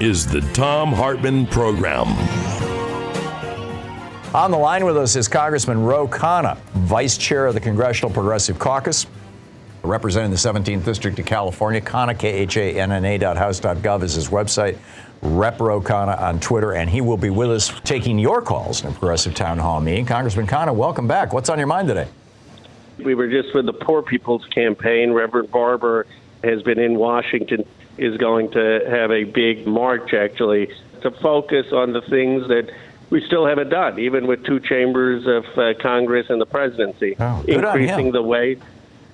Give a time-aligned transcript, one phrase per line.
[0.00, 2.06] Is the Thom Hartmann Program.
[4.32, 8.60] On the line with us is Congressman Ro Khanna, Vice Chair of the Congressional Progressive
[8.60, 9.08] Caucus,
[9.82, 11.80] representing the 17th District of California.
[11.80, 14.78] Khanna, K-H-A-N-N-A dot house dot gov is his website.
[15.20, 18.90] Rep Ro Khanna on Twitter, and he will be with us taking your calls in
[18.90, 20.06] a Progressive Town Hall meeting.
[20.06, 21.32] Congressman Khanna, welcome back.
[21.32, 22.06] What's on your mind today?
[23.04, 25.10] We were just with the Poor People's Campaign.
[25.10, 26.06] Reverend Barber
[26.44, 27.64] has been in Washington
[27.98, 30.70] is going to have a big march actually
[31.02, 32.70] to focus on the things that
[33.10, 37.42] we still haven't done, even with two chambers of uh, Congress and the presidency, Oh,
[37.46, 38.60] increasing the wage.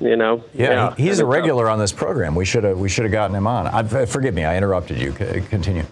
[0.00, 2.34] You know, Yeah, he- he's a regular on this program.
[2.34, 3.66] We should have we should have gotten him on.
[3.68, 5.12] I, forgive me, I interrupted you.
[5.12, 5.84] Continue.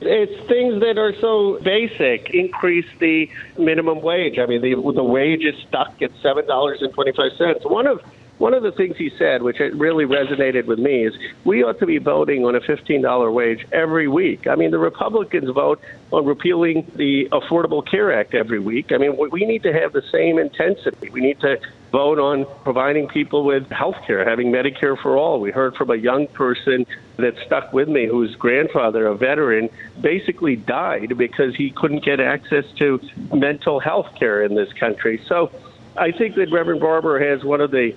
[0.00, 2.30] It's things that are so basic.
[2.30, 4.38] Increase the minimum wage.
[4.38, 7.64] I mean, the the wage is stuck at seven dollars and twenty five cents.
[7.66, 8.00] One of
[8.40, 11.14] one of the things he said, which really resonated with me, is
[11.44, 14.46] we ought to be voting on a fifteen dollar wage every week.
[14.46, 15.78] I mean, the Republicans vote
[16.10, 18.92] on repealing the Affordable Care Act every week.
[18.92, 21.10] I mean, we need to have the same intensity.
[21.10, 21.60] We need to
[21.92, 25.38] vote on providing people with health care, having Medicare for all.
[25.38, 26.86] We heard from a young person
[27.18, 29.68] that stuck with me whose grandfather, a veteran,
[30.00, 33.00] basically died because he couldn't get access to
[33.34, 35.20] mental health care in this country.
[35.26, 35.52] So
[35.96, 37.94] I think that Reverend Barber has one of the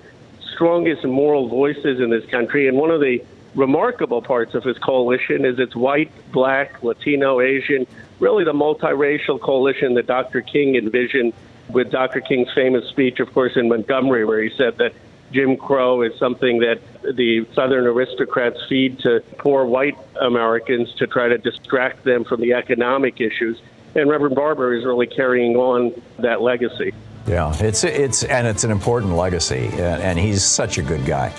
[0.54, 3.22] strongest moral voices in this country, and one of the
[3.54, 7.86] remarkable parts of his coalition is it's white, black, Latino, Asian,
[8.20, 10.40] really the multiracial coalition that Dr.
[10.40, 11.32] King envisioned
[11.68, 12.20] with Dr.
[12.20, 14.92] King's famous speech, of course, in Montgomery, where he said that
[15.32, 21.28] Jim Crow is something that the Southern aristocrats feed to poor white Americans to try
[21.28, 23.60] to distract them from the economic issues.
[23.96, 26.92] And Reverend Barber is really carrying on that legacy.
[27.26, 31.32] Yeah, it's it's and it's an important legacy, and, and he's such a good guy.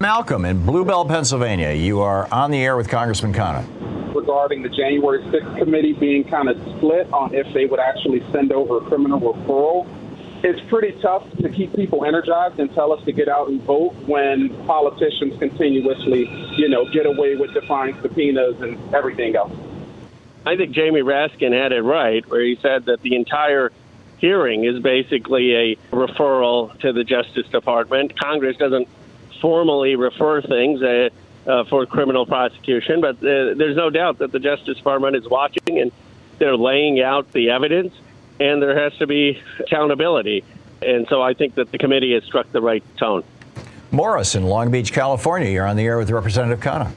[0.00, 3.64] Malcolm in Bluebell, Pennsylvania, you are on the air with Congressman Khanna.
[4.14, 8.52] regarding the January 6th committee being kind of split on if they would actually send
[8.52, 9.86] over a criminal referral.
[10.42, 13.94] It's pretty tough to keep people energized and tell us to get out and vote
[14.06, 19.52] when politicians continuously, you know, get away with defying subpoenas and everything else.
[20.44, 23.72] I think Jamie Raskin had it right, where he said that the entire
[24.24, 28.18] hearing is basically a referral to the Justice Department.
[28.18, 28.88] Congress doesn't
[29.42, 31.10] formally refer things uh,
[31.46, 35.78] uh, for criminal prosecution, but uh, there's no doubt that the Justice Department is watching
[35.78, 35.92] and
[36.38, 37.92] they're laying out the evidence,
[38.40, 40.42] and there has to be accountability.
[40.80, 43.24] And so I think that the committee has struck the right tone.
[43.90, 46.92] Morris in Long Beach, California, you're on the air with Representative Khanna.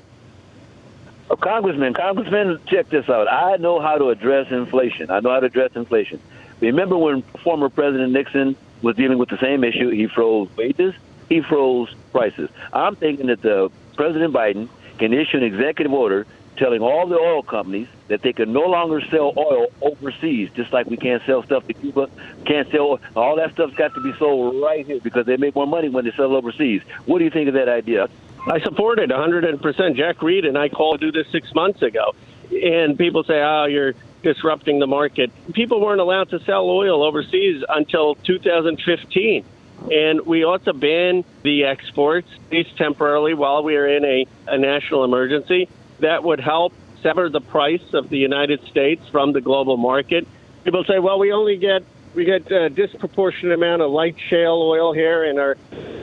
[1.29, 3.27] Oh, Congressman, Congressman, check this out.
[3.29, 5.11] I know how to address inflation.
[5.11, 6.21] I know how to address inflation.
[6.59, 9.90] Remember when former President Nixon was dealing with the same issue?
[9.90, 10.94] He froze wages,
[11.29, 12.50] he froze prices.
[12.73, 16.25] I'm thinking that the President Biden can issue an executive order
[16.57, 20.88] telling all the oil companies that they can no longer sell oil overseas, just like
[20.88, 22.09] we can't sell stuff to Cuba,
[22.45, 25.68] can't sell all that stuff's got to be sold right here because they make more
[25.68, 26.81] money when they sell overseas.
[27.06, 28.10] What do you think of that idea?
[28.50, 29.95] I support it 100%.
[29.95, 32.15] Jack Reed and I called to do this six months ago.
[32.50, 35.31] And people say, oh, you're disrupting the market.
[35.53, 39.45] People weren't allowed to sell oil overseas until 2015.
[39.91, 44.25] And we ought to ban the exports, at least temporarily, while we are in a,
[44.47, 45.69] a national emergency.
[45.99, 50.27] That would help sever the price of the United States from the global market.
[50.63, 51.83] People say, well, we only get
[52.15, 55.55] we get a disproportionate amount of light shale oil here, and our,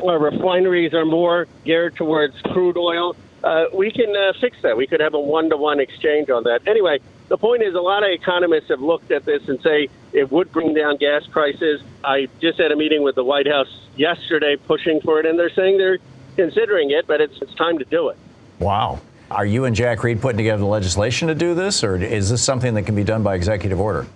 [0.07, 3.17] our refineries are more geared towards crude oil.
[3.45, 4.77] uh, we can uh, fix that.
[4.77, 6.67] We could have a one to one exchange on that.
[6.67, 10.31] Anyway, the point is, a lot of economists have looked at this and say it
[10.31, 11.83] would bring down gas prices.
[12.03, 15.51] I just had a meeting with the White House yesterday pushing for it, and they're
[15.51, 15.99] saying they're
[16.37, 18.19] considering it, but it's, it's time to do it.
[18.59, 19.01] Wow.
[19.31, 22.43] Are you and Jack Reed putting together the legislation to do this, or is this
[22.43, 24.07] something that can be done by executive order?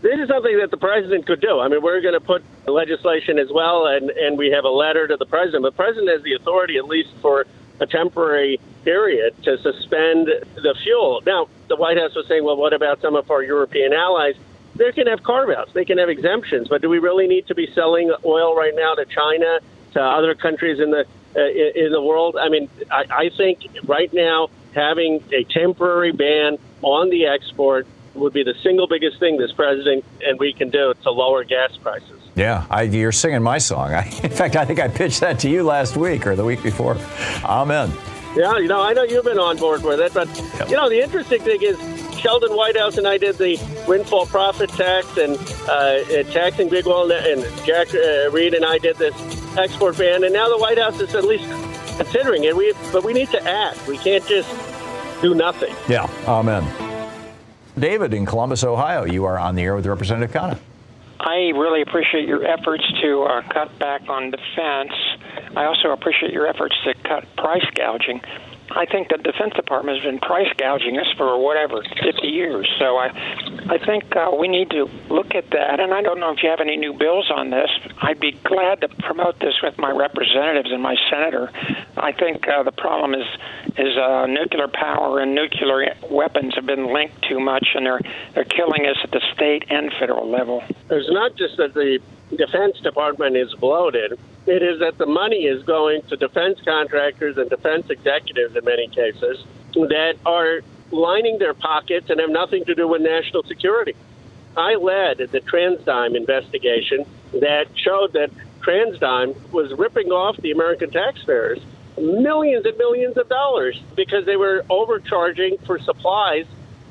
[0.00, 1.60] This is something that the president could do.
[1.60, 5.06] I mean, we're going to put legislation as well, and, and we have a letter
[5.06, 5.64] to the president.
[5.64, 7.46] The president has the authority, at least for
[7.80, 11.22] a temporary period, to suspend the fuel.
[11.26, 14.34] Now, the White House was saying, well, what about some of our European allies?
[14.76, 17.54] They can have carve outs, they can have exemptions, but do we really need to
[17.54, 19.60] be selling oil right now to China,
[19.92, 21.06] to other countries in the
[21.36, 22.36] uh, in the world?
[22.36, 28.32] I mean, I, I think right now having a temporary ban on the export would
[28.32, 32.20] be the single biggest thing this president and we can do to lower gas prices.
[32.34, 33.92] Yeah, I, you're singing my song.
[33.92, 36.62] I, in fact, I think I pitched that to you last week or the week
[36.62, 36.96] before.
[37.44, 37.92] Amen.
[38.36, 40.26] Yeah, you know, I know you've been on board with it, but
[40.58, 40.68] yep.
[40.68, 41.78] you know, the interesting thing is
[42.18, 43.56] Sheldon Whitehouse and I did the
[43.86, 45.36] windfall profit tax and
[45.68, 49.14] uh, taxing big oil, and Jack uh, Reed and I did this
[49.56, 51.44] export ban, and now the White House is at least
[51.96, 52.56] considering it.
[52.56, 53.86] We, but we need to act.
[53.86, 54.48] We can't just
[55.22, 55.74] do nothing.
[55.88, 56.93] Yeah, amen.
[57.78, 60.58] David in Columbus, Ohio, you are on the air with Representative Khanna.
[61.18, 64.92] I really appreciate your efforts to uh, cut back on defense.
[65.56, 68.20] I also appreciate your efforts to cut price gouging.
[68.76, 72.68] I think the Defense Department has been price gouging us for whatever 50 years.
[72.78, 73.08] So I,
[73.70, 75.78] I think uh, we need to look at that.
[75.80, 77.70] And I don't know if you have any new bills on this.
[78.02, 81.50] I'd be glad to promote this with my representatives and my senator.
[81.96, 83.26] I think uh, the problem is
[83.76, 88.00] is uh, nuclear power and nuclear weapons have been linked too much, and they're
[88.34, 90.62] they're killing us at the state and federal level.
[90.88, 92.00] There's not just that the
[92.30, 94.18] Defense Department is bloated.
[94.46, 98.88] It is that the money is going to defense contractors and defense executives in many
[98.88, 99.44] cases
[99.74, 100.60] that are
[100.90, 103.94] lining their pockets and have nothing to do with national security.
[104.56, 108.30] I led the TransDigm investigation that showed that
[108.60, 111.60] TransDigm was ripping off the American taxpayers
[111.98, 116.46] millions and millions of dollars because they were overcharging for supplies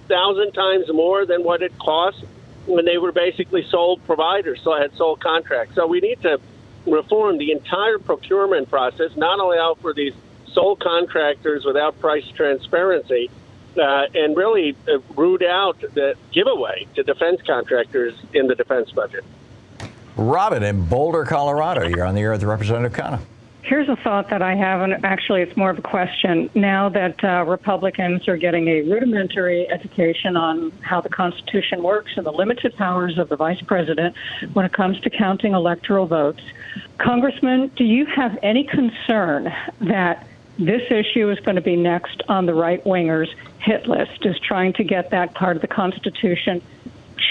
[0.08, 2.24] thousand times more than what it cost
[2.65, 5.75] when they were basically sole providers, so I had sole contracts.
[5.75, 6.39] So we need to
[6.86, 10.13] reform the entire procurement process, not allow for these
[10.51, 13.30] sole contractors without price transparency,
[13.77, 19.24] uh, and really uh, root out the giveaway to defense contractors in the defense budget.
[20.15, 23.19] Robin in Boulder, Colorado, you're on the air with Representative Khanna.
[23.63, 26.50] Here's a thought that I have, and actually, it's more of a question.
[26.54, 32.25] Now that uh, Republicans are getting a rudimentary education on how the Constitution works and
[32.25, 34.18] the limited powers of the vice president
[34.51, 36.42] when it comes to counting electoral votes,
[36.98, 40.27] Congressman, do you have any concern that
[40.60, 44.74] this issue is going to be next on the right wingers' hit list, is trying
[44.74, 46.62] to get that part of the Constitution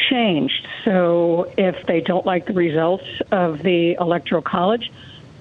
[0.08, 0.66] changed?
[0.82, 4.90] So if they don't like the results of the Electoral College,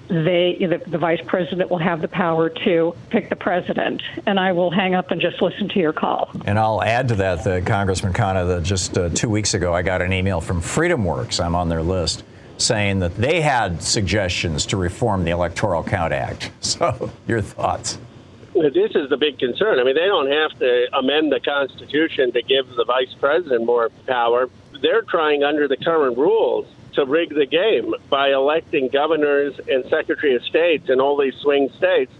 [0.08, 4.52] they the, the, vice president will have the power to pick the president and i
[4.52, 7.62] will hang up and just listen to your call and i'll add to that the
[7.62, 11.54] congressman khanna that just uh, two weeks ago i got an email from freedomworks i'm
[11.54, 12.24] on their list
[12.58, 17.98] saying that they had suggestions to reform the electoral count act so your thoughts
[18.54, 19.78] this is the big concern.
[19.78, 23.88] I mean, they don't have to amend the Constitution to give the vice president more
[24.06, 24.50] power.
[24.82, 30.34] They're trying, under the current rules, to rig the game by electing governors and secretary
[30.34, 32.12] of states in all these swing states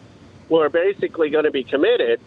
[0.48, 2.20] who are basically going to be committed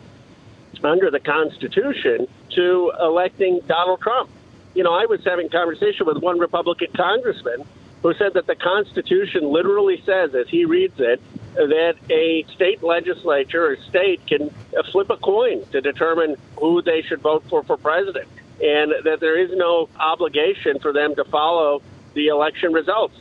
[0.83, 4.29] under the Constitution to electing Donald Trump.
[4.73, 7.63] You know, I was having conversation with one Republican congressman
[8.01, 11.21] who said that the Constitution literally says, as he reads it,
[11.55, 14.53] that a state legislature or state can
[14.91, 18.27] flip a coin to determine who they should vote for for president,
[18.61, 21.81] and that there is no obligation for them to follow
[22.15, 23.15] the election results.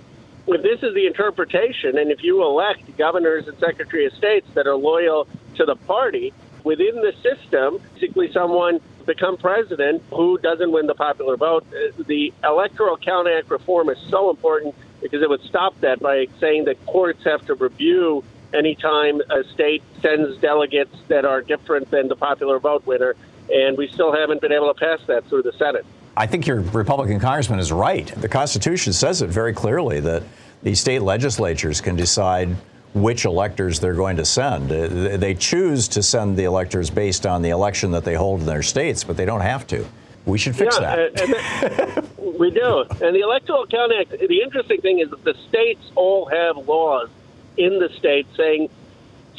[0.47, 4.67] If this is the interpretation, and if you elect governors and secretary of states that
[4.67, 6.33] are loyal to the party
[6.65, 11.65] within the system, basically someone become president who doesn't win the popular vote.
[11.69, 16.27] Uh, the Electoral Count Act reform is so important because it would stop that by
[16.41, 18.25] saying that courts have to review
[18.55, 23.15] anytime a state sends delegates that are different than the popular vote winner.
[23.53, 25.85] And we still haven't been able to pass that through the Senate.
[26.17, 28.07] I think your Republican congressman is right.
[28.07, 30.23] The Constitution says it very clearly that
[30.63, 32.57] the state legislatures can decide
[32.95, 34.71] which electors they're going to send.
[34.71, 38.47] Uh, they choose to send the electors based on the election that they hold in
[38.47, 39.85] their states, but they don't have to.
[40.27, 42.05] We should fix yeah, that.
[42.39, 42.81] We do.
[42.81, 47.09] And the Electoral Count Act, the interesting thing is that the states all have laws
[47.57, 48.71] in the state saying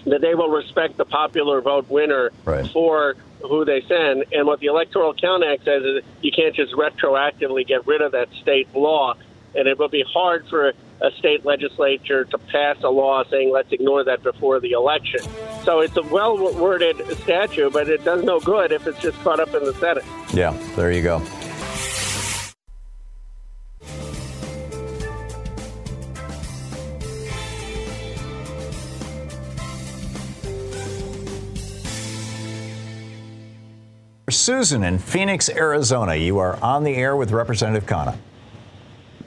[0.06, 2.70] that they will respect the popular vote winner Right.
[2.72, 4.26] for who they send.
[4.32, 8.12] And what the Electoral Count Act says is you can't just retroactively get rid of
[8.14, 9.16] that state law.
[9.56, 13.72] And it will be hard for a state legislature to pass a law saying let's
[13.72, 15.22] ignore that before the election.
[15.64, 19.40] So it's a well worded statute, but it does no good if it's just caught
[19.40, 20.06] up in the Senate.
[20.34, 21.22] Yeah, there you go.
[34.36, 38.18] Susan in Phoenix, Arizona, you are on the air with Representative Khanna.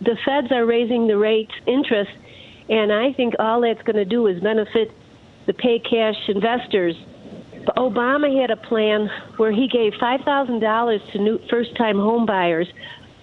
[0.00, 2.10] the feds are raising the rates interest,
[2.68, 4.92] and I think all that's going to do is benefit
[5.46, 6.94] the pay cash investors.
[7.66, 12.68] But Obama had a plan where he gave $5,000 to new first-time home buyers,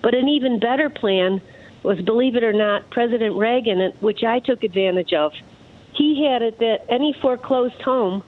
[0.02, 1.42] but an even better plan
[1.84, 5.32] was, believe it or not, President Reagan, which I took advantage of.
[5.94, 8.24] He had it that any foreclosed home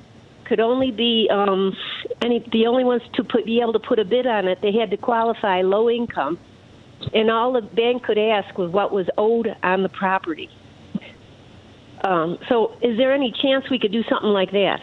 [0.47, 1.75] could only be um,
[2.21, 4.59] any the only ones to put be able to put a bid on it.
[4.61, 6.39] They had to qualify low income
[7.13, 10.49] and all the bank could ask was what was owed on the property.
[12.03, 14.81] Um, so, is there any chance we could do something like that?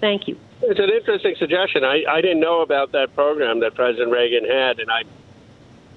[0.00, 0.38] Thank you.
[0.62, 1.84] It's an interesting suggestion.
[1.84, 5.06] I, I didn't know about that program that President Reagan had, and I'm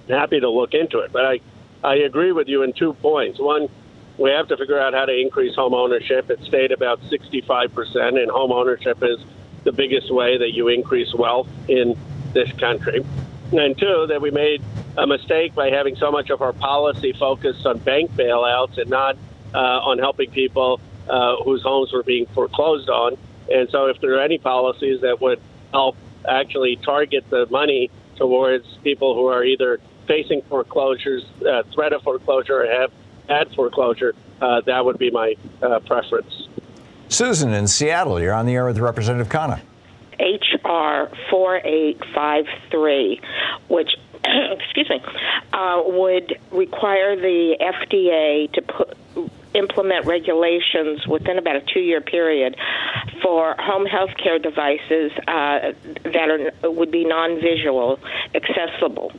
[0.09, 1.11] happy to look into it.
[1.11, 1.39] But I,
[1.83, 3.39] I agree with you in two points.
[3.39, 3.69] One,
[4.17, 6.29] we have to figure out how to increase home ownership.
[6.29, 9.17] It stayed about 65%, and home ownership is
[9.63, 11.97] the biggest way that you increase wealth in
[12.33, 13.05] this country.
[13.51, 14.61] And two, that we made
[14.97, 19.17] a mistake by having so much of our policy focused on bank bailouts and not
[19.53, 23.17] uh, on helping people uh, whose homes were being foreclosed on.
[23.51, 25.41] And so, if there are any policies that would
[25.71, 32.03] help actually target the money towards people who are either facing foreclosures, uh, threat of
[32.03, 32.91] foreclosure, or have
[33.27, 36.47] had foreclosure, uh, that would be my uh, preference.
[37.09, 39.61] Susan in Seattle, you're on the air with Representative Khanna.
[40.19, 43.21] HR 4853,
[43.67, 43.89] which,
[44.23, 45.01] excuse me,
[45.51, 48.97] uh, would require the FDA to put
[49.53, 52.55] implement regulations within about a two-year period
[53.21, 55.73] for home health care devices uh,
[56.03, 56.29] that
[56.63, 57.99] are would be non-visual
[58.33, 59.11] accessible.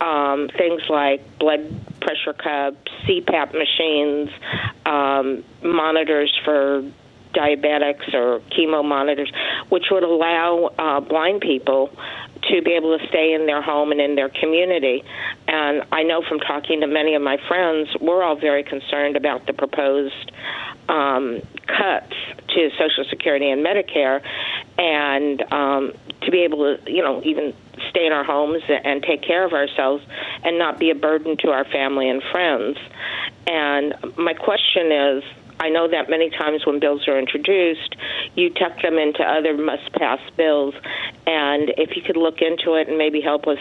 [0.00, 1.66] Um, things like blood
[2.00, 4.30] pressure cups, CPAP machines,
[4.86, 6.84] um, monitors for
[7.34, 9.30] diabetics or chemo monitors,
[9.68, 11.90] which would allow uh, blind people
[12.44, 15.02] to be able to stay in their home and in their community.
[15.46, 19.46] And I know from talking to many of my friends, we're all very concerned about
[19.46, 20.32] the proposed
[20.88, 22.14] um, cuts
[22.54, 24.22] to Social Security and Medicare,
[24.78, 27.52] and um, to be able to, you know, even
[27.90, 30.04] stay in our homes and take care of ourselves
[30.44, 32.78] and not be a burden to our family and friends.
[33.46, 35.24] And my question is,
[35.60, 37.96] I know that many times when bills are introduced,
[38.36, 40.74] you tuck them into other must pass bills.
[41.26, 43.58] And if you could look into it and maybe help us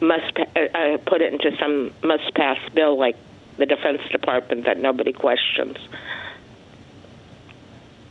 [0.00, 3.16] must uh, uh, put it into some must pass bill like
[3.56, 5.76] the Defense Department that nobody questions.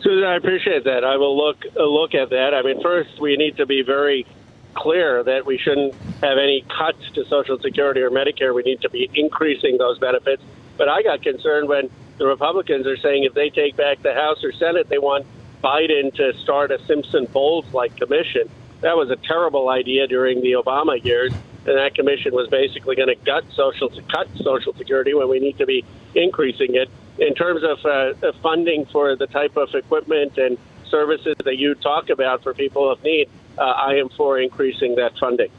[0.02, 1.04] Susan, I appreciate that.
[1.04, 2.54] I will look uh, look at that.
[2.54, 4.26] I mean, first we need to be very
[4.74, 8.54] clear that we shouldn't have any cuts to Social Security or Medicare.
[8.54, 10.42] We need to be increasing those benefits.
[10.78, 14.44] But I got concerned when the Republicans are saying if they take back the House
[14.44, 15.26] or Senate, they want
[15.64, 18.50] Biden to start a Simpson Bowles like commission.
[18.82, 21.34] That was a terrible idea during the Obama years,
[21.66, 25.58] and that commission was basically going to gut social cut Social Security when we need
[25.58, 25.84] to be
[26.16, 26.90] increasing it.
[27.20, 30.58] In terms of uh, funding for the type of equipment and
[30.90, 35.18] services that you talk about for people of need, uh, I am for increasing that
[35.18, 35.50] funding.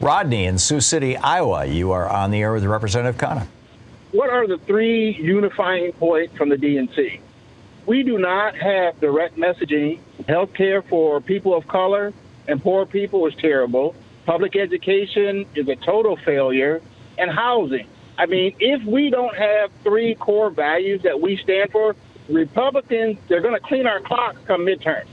[0.00, 3.46] Rodney in Sioux City, Iowa, you are on the air with Representative Khanna.
[4.12, 7.20] What are the three unifying points from the DNC?
[7.86, 10.00] We do not have direct messaging.
[10.26, 12.12] Health care for people of color
[12.48, 13.94] and poor people is terrible.
[14.26, 16.80] Public education is a total failure.
[17.18, 17.86] And housing.
[18.16, 21.94] I mean, if we don't have three core values that we stand for,
[22.30, 25.04] Republicans, they're going to clean our clocks come midterm.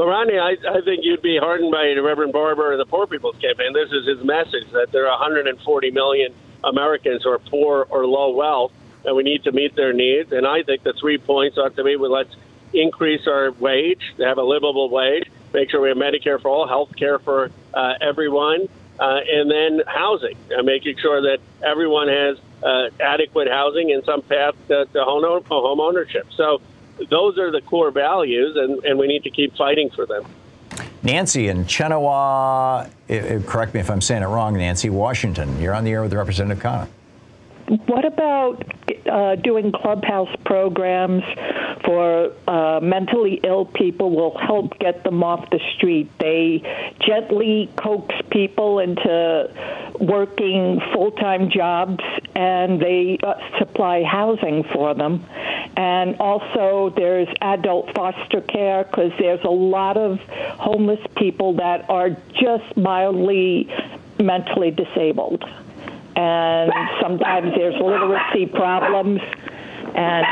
[0.00, 3.36] Well, Ronnie, I, I think you'd be heartened by Reverend Barber and the Poor People's
[3.36, 3.74] Campaign.
[3.74, 6.32] This is his message that there are 140 million
[6.64, 8.72] Americans who are poor or low wealth,
[9.04, 10.32] and we need to meet their needs.
[10.32, 12.34] And I think the three points ought to be well, let's
[12.72, 16.96] increase our wage, have a livable wage, make sure we have Medicare for all, health
[16.96, 22.88] care for uh, everyone, uh, and then housing, uh, making sure that everyone has uh,
[23.00, 26.26] adequate housing and some path to, to home ownership.
[26.38, 26.62] So
[27.08, 30.24] those are the core values, and, and we need to keep fighting for them.
[31.02, 32.90] Nancy in Chenoweth,
[33.46, 35.60] correct me if I'm saying it wrong, Nancy, Washington.
[35.60, 36.88] You're on the air with Representative Khanna.
[37.70, 38.64] What about
[39.08, 41.22] uh, doing clubhouse programs
[41.84, 44.10] for uh, mentally ill people?
[44.10, 46.10] Will help get them off the street.
[46.18, 46.62] They
[47.06, 52.02] gently coax people into working full time jobs,
[52.34, 55.24] and they uh, supply housing for them.
[55.76, 60.18] And also, there's adult foster care because there's a lot of
[60.58, 63.72] homeless people that are just mildly
[64.18, 65.44] mentally disabled
[66.20, 69.20] and sometimes there's literacy problems
[69.94, 70.26] and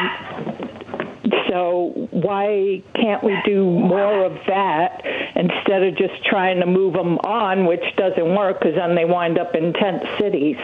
[1.48, 5.02] so why can't we do more of that
[5.34, 9.38] instead of just trying to move them on which doesn't work because then they wind
[9.38, 10.58] up in tent cities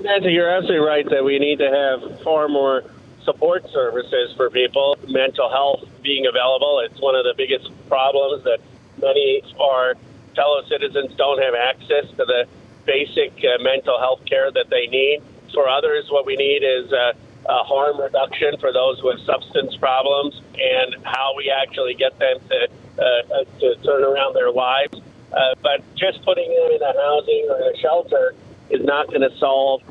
[0.00, 2.82] Nancy, you're absolutely right that we need to have far more
[3.24, 6.80] support services for people, mental health being available.
[6.80, 8.58] It's one of the biggest problems that
[9.00, 9.94] many of our
[10.34, 12.46] fellow citizens don't have access to the
[12.84, 15.22] basic uh, mental health care that they need.
[15.52, 17.12] For others, what we need is uh,
[17.48, 22.68] a harm reduction for those with substance problems and how we actually get them to,
[22.98, 25.00] uh, uh to turn around their lives.
[25.32, 28.34] Uh, but just putting them in a housing or a shelter
[28.70, 29.82] is not going to solve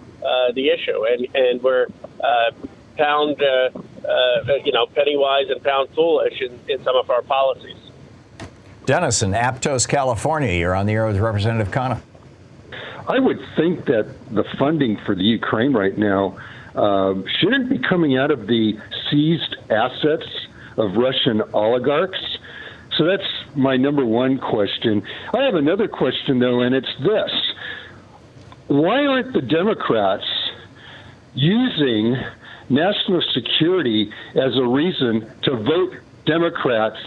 [0.53, 1.05] the issue.
[1.05, 1.87] And, and we're
[2.97, 7.77] pound, you know, penny wise and pound foolish in, in some of our policies.
[8.85, 10.51] Dennis in Aptos, California.
[10.51, 12.01] You're on the air with Representative Khanna.
[13.11, 16.37] I would think that the funding for the Ukraine right now
[16.75, 20.27] um, shouldn't be coming out of the seized assets
[20.77, 22.23] of Russian oligarchs.
[22.97, 25.03] So that's my number one question.
[25.33, 27.31] I have another question, though, and it's this
[28.67, 30.27] Why aren't the Democrats
[31.33, 32.15] using
[32.69, 37.03] national security as a reason to vote Democrats,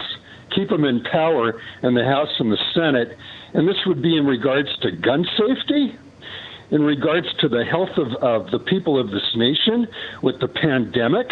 [0.53, 3.17] keep them in power in the House and the Senate,
[3.55, 5.97] and this would be in regards to gun safety,
[6.71, 9.87] in regards to the health of, of the people of this nation
[10.21, 11.27] with the pandemic,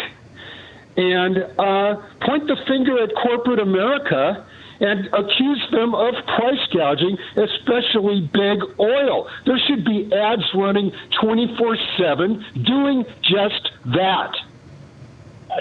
[0.96, 4.46] and uh, point the finger at corporate America
[4.80, 9.28] and accuse them of price gouging, especially big oil.
[9.44, 14.34] There should be ads running 24 7 doing just that.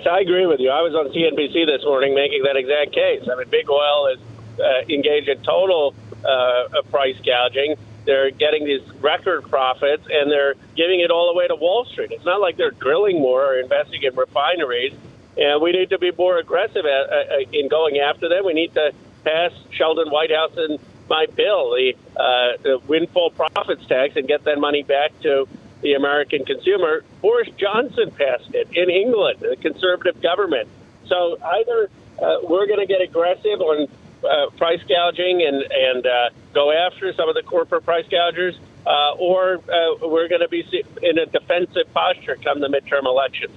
[0.09, 0.71] I agree with you.
[0.71, 3.27] I was on CNBC this morning making that exact case.
[3.29, 4.19] I mean, big oil is
[4.59, 7.75] uh, engaged in total uh, price gouging.
[8.05, 12.11] They're getting these record profits and they're giving it all away to Wall Street.
[12.11, 14.93] It's not like they're drilling more or investing in refineries.
[15.37, 18.45] And we need to be more aggressive at, uh, in going after them.
[18.45, 24.15] We need to pass Sheldon Whitehouse and my bill, the, uh, the windfall profits tax,
[24.15, 25.47] and get that money back to
[25.81, 27.03] the American consumer.
[27.21, 30.69] Boris Johnson passed it in England, the conservative government.
[31.07, 31.89] So either
[32.21, 33.87] uh, we're going to get aggressive on
[34.23, 38.55] uh, price gouging and and uh, go after some of the corporate price gougers,
[38.85, 40.65] uh, or uh, we're going to be
[41.01, 43.53] in a defensive posture come the midterm elections.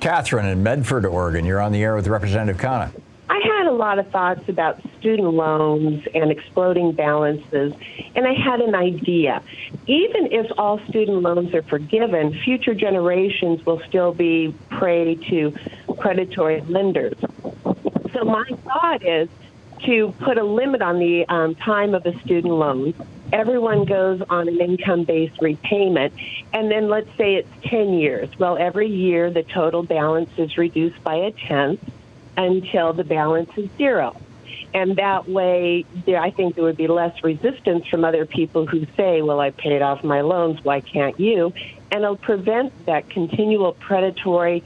[0.00, 2.92] Catherine in Medford, Oregon, you're on the air with Representative Khanna.
[3.28, 7.72] I had a lot of thoughts about student loans and exploding balances,
[8.14, 9.42] and I had an idea.
[9.86, 15.54] Even if all student loans are forgiven, future generations will still be prey to
[15.98, 17.14] predatory lenders.
[18.12, 19.30] So, my thought is
[19.84, 22.94] to put a limit on the um, time of a student loan.
[23.32, 26.12] Everyone goes on an income based repayment,
[26.52, 28.28] and then let's say it's 10 years.
[28.38, 31.80] Well, every year the total balance is reduced by a tenth
[32.36, 34.16] until the balance is zero.
[34.74, 38.86] And that way, there, I think there would be less resistance from other people who
[38.96, 41.52] say, well, I paid off my loans, why can't you?
[41.90, 44.64] And it'll prevent that continual predatory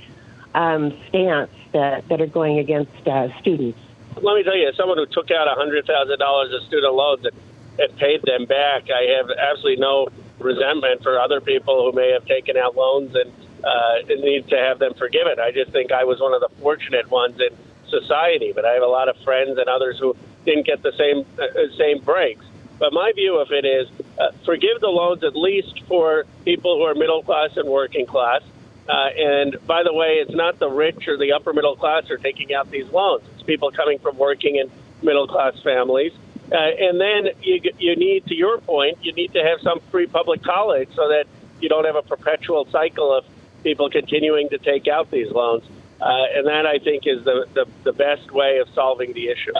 [0.55, 3.81] um, stance that, that are going against uh, students
[4.23, 7.37] let me tell you, as someone who took out $100,000 of student loans and,
[7.79, 12.25] and paid them back, I have absolutely no resentment for other people who may have
[12.27, 13.33] taken out loans and
[13.65, 15.39] uh, need to have them forgiven.
[15.41, 17.57] I just think I was one of the fortunate ones in
[17.89, 21.25] society, but I have a lot of friends and others who didn't get the same
[21.39, 22.45] uh, same breaks.
[22.79, 26.83] But my view of it is uh, forgive the loans at least for people who
[26.83, 28.43] are middle class and working class.
[28.89, 32.15] Uh, and by the way, it's not the rich or the upper middle class who
[32.15, 33.25] are taking out these loans.
[33.35, 34.71] It's people coming from working in
[35.03, 36.13] middle class families.
[36.53, 40.07] Uh, and then you, you need, to your point, you need to have some free
[40.07, 41.25] public college so that
[41.61, 43.25] you don't have a perpetual cycle of
[43.65, 45.65] people continuing to take out these loans.
[46.01, 49.53] Uh, and that, I think, is the, the, the best way of solving the issue.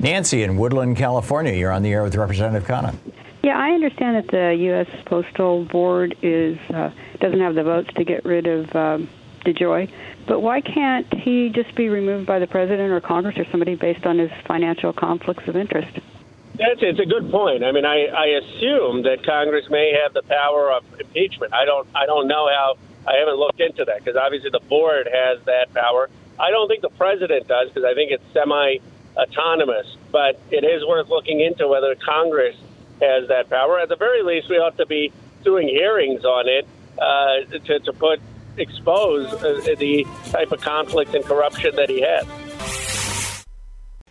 [0.00, 2.96] Nancy in Woodland, California, you're on the air with Representative Khanna.
[3.48, 4.88] Yeah, I understand that the U.S.
[5.06, 9.08] Postal Board is uh, doesn't have the votes to get rid of um,
[9.46, 9.90] DeJoy,
[10.26, 14.04] but why can't he just be removed by the president or Congress or somebody based
[14.04, 15.98] on his financial conflicts of interest?
[16.56, 17.64] That's it's a good point.
[17.64, 21.54] I mean, I, I assume that Congress may have the power of impeachment.
[21.54, 22.74] I don't I don't know how.
[23.06, 26.10] I haven't looked into that because obviously the board has that power.
[26.38, 28.76] I don't think the president does because I think it's semi
[29.16, 29.86] autonomous.
[30.12, 32.54] But it is worth looking into whether Congress
[33.00, 33.78] has that power.
[33.78, 35.12] At the very least, we ought to be
[35.44, 36.66] doing hearings on it
[36.98, 38.20] uh, to, to put
[38.56, 42.26] expose uh, the type of conflict and corruption that he had.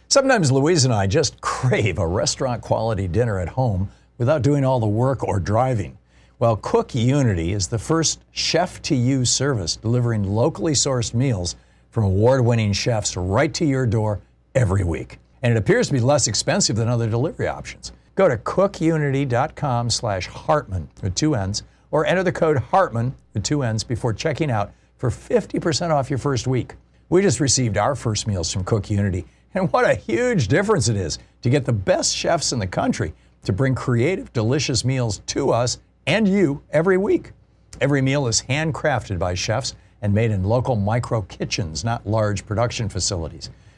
[0.07, 4.79] Sometimes Louise and I just crave a restaurant quality dinner at home without doing all
[4.79, 5.97] the work or driving.
[6.39, 11.55] Well, Cook Unity is the first chef to you service delivering locally sourced meals
[11.89, 14.21] from award winning chefs right to your door
[14.53, 15.17] every week.
[15.41, 17.91] And it appears to be less expensive than other delivery options.
[18.17, 23.61] Go to cookunity.com slash Hartmann with two N's or enter the code Hartmann with two
[23.61, 26.73] N's before checking out for 50% off your first week.
[27.09, 30.95] We just received our first meals from Cook Unity, and what a huge difference it
[30.95, 33.13] is to get the best chefs in the country
[33.45, 35.77] to bring creative, delicious meals to us
[36.07, 37.33] and you every week.
[37.79, 42.89] Every meal is handcrafted by chefs and made in local micro kitchens, not large production
[42.89, 43.51] facilities.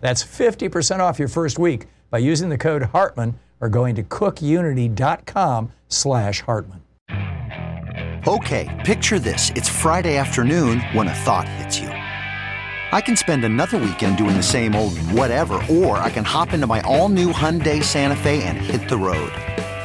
[0.00, 5.72] That's 50% off your first week by using the code Hartmann or going to cookunity.com
[5.88, 6.80] slash Hartmann.
[8.26, 9.50] Okay, picture this.
[9.54, 11.88] It's Friday afternoon when a thought hits you.
[11.88, 16.66] I can spend another weekend doing the same old whatever, or I can hop into
[16.66, 19.32] my all-new Hyundai Santa Fe and hit the road.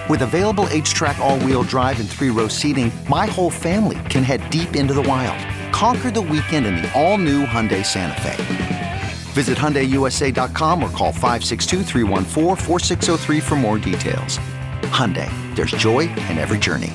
[0.10, 4.94] With available H-Track all-wheel drive and three-row seating, my whole family can head deep into
[4.94, 5.40] the wild.
[5.74, 8.93] Conquer the weekend in the all-new Hyundai Santa Fe.
[9.34, 11.84] Visit HyundaiUSA.com or call 562
[13.42, 14.38] for more details.
[14.94, 16.94] Hyundai, there's joy in every journey.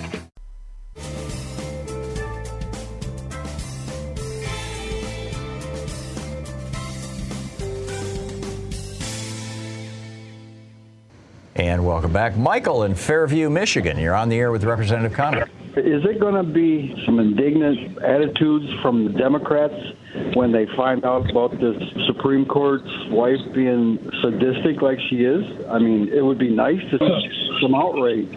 [11.56, 12.36] And welcome back.
[12.36, 13.98] Michael in Fairview, Michigan.
[13.98, 15.48] You're on the air with Representative Khanna.
[15.78, 19.74] Is it going to be some indignant attitudes from the Democrats
[20.34, 25.44] when they find out about this Supreme Court's wife being sadistic like she is?
[25.68, 28.28] I mean, it would be nice to see some outrage.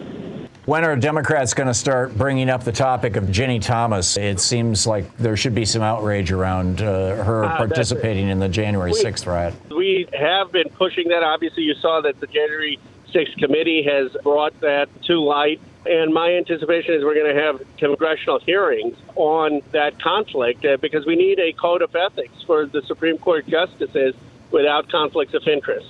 [0.65, 4.15] When are Democrats going to start bringing up the topic of Ginny Thomas?
[4.15, 8.47] It seems like there should be some outrage around uh, her Uh, participating in the
[8.47, 9.55] January We- 6th riot.
[9.75, 11.23] We have been pushing that.
[11.23, 12.77] Obviously, you saw that the January
[13.11, 15.59] 6th committee has brought that to light.
[15.85, 21.05] And my anticipation is we're going to have congressional hearings on that conflict uh, because
[21.05, 24.13] we need a code of ethics for the Supreme Court justices
[24.51, 25.87] without conflicts of interest.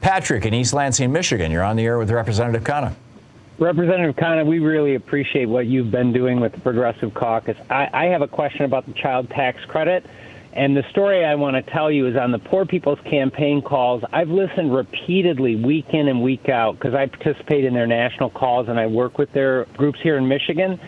[0.00, 1.50] Patrick in East Lansing, Michigan.
[1.50, 2.94] You're on the air with Representative Khanna.
[3.58, 7.56] Representative Khanna, we really appreciate what you've been doing with the Progressive Caucus.
[7.70, 10.04] I, I have a question about the child tax credit.
[10.54, 14.02] And the story I want to tell you is on the Poor People's Campaign calls.
[14.12, 18.68] I've listened repeatedly, week in and week out, because I participate in their national calls
[18.68, 20.78] and I work with their groups here in Michigan.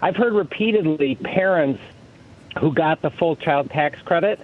[0.00, 1.80] I've heard repeatedly parents
[2.58, 4.40] who got the full child tax credit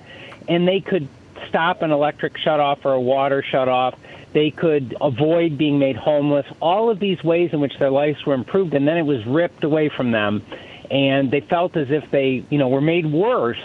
[0.48, 1.08] and they could
[1.48, 3.96] stop an electric shutoff or a water shutoff.
[4.32, 6.46] They could avoid being made homeless.
[6.60, 9.64] All of these ways in which their lives were improved, and then it was ripped
[9.64, 10.44] away from them,
[10.90, 13.60] and they felt as if they, you know, were made worse.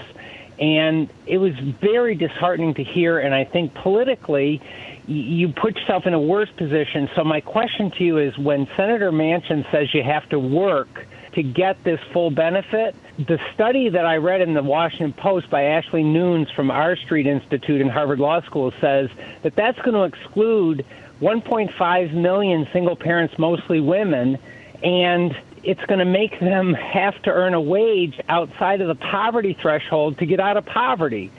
[0.59, 3.19] And it was very disheartening to hear.
[3.19, 4.61] And I think politically,
[5.07, 7.09] you put yourself in a worse position.
[7.15, 11.43] So my question to you is: When Senator Manchin says you have to work to
[11.43, 12.95] get this full benefit.
[13.17, 17.27] The study that I read in the Washington Post by Ashley Nunes from R Street
[17.27, 19.09] Institute in Harvard Law School says
[19.41, 20.85] that that's going to exclude
[21.21, 24.37] 1.5 million single parents, mostly women,
[24.83, 29.57] and it's going to make them have to earn a wage outside of the poverty
[29.59, 31.31] threshold to get out of poverty.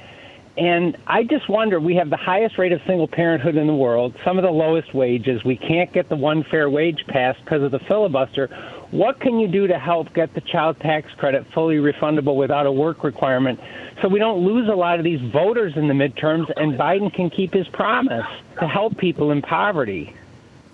[0.56, 4.14] And I just wonder we have the highest rate of single parenthood in the world,
[4.24, 5.42] some of the lowest wages.
[5.42, 8.46] We can't get the one fair wage passed because of the filibuster.
[8.92, 12.72] What can you do to help get the child tax credit fully refundable without a
[12.72, 13.58] work requirement
[14.00, 17.30] so we don't lose a lot of these voters in the midterms and Biden can
[17.30, 18.26] keep his promise
[18.60, 20.14] to help people in poverty?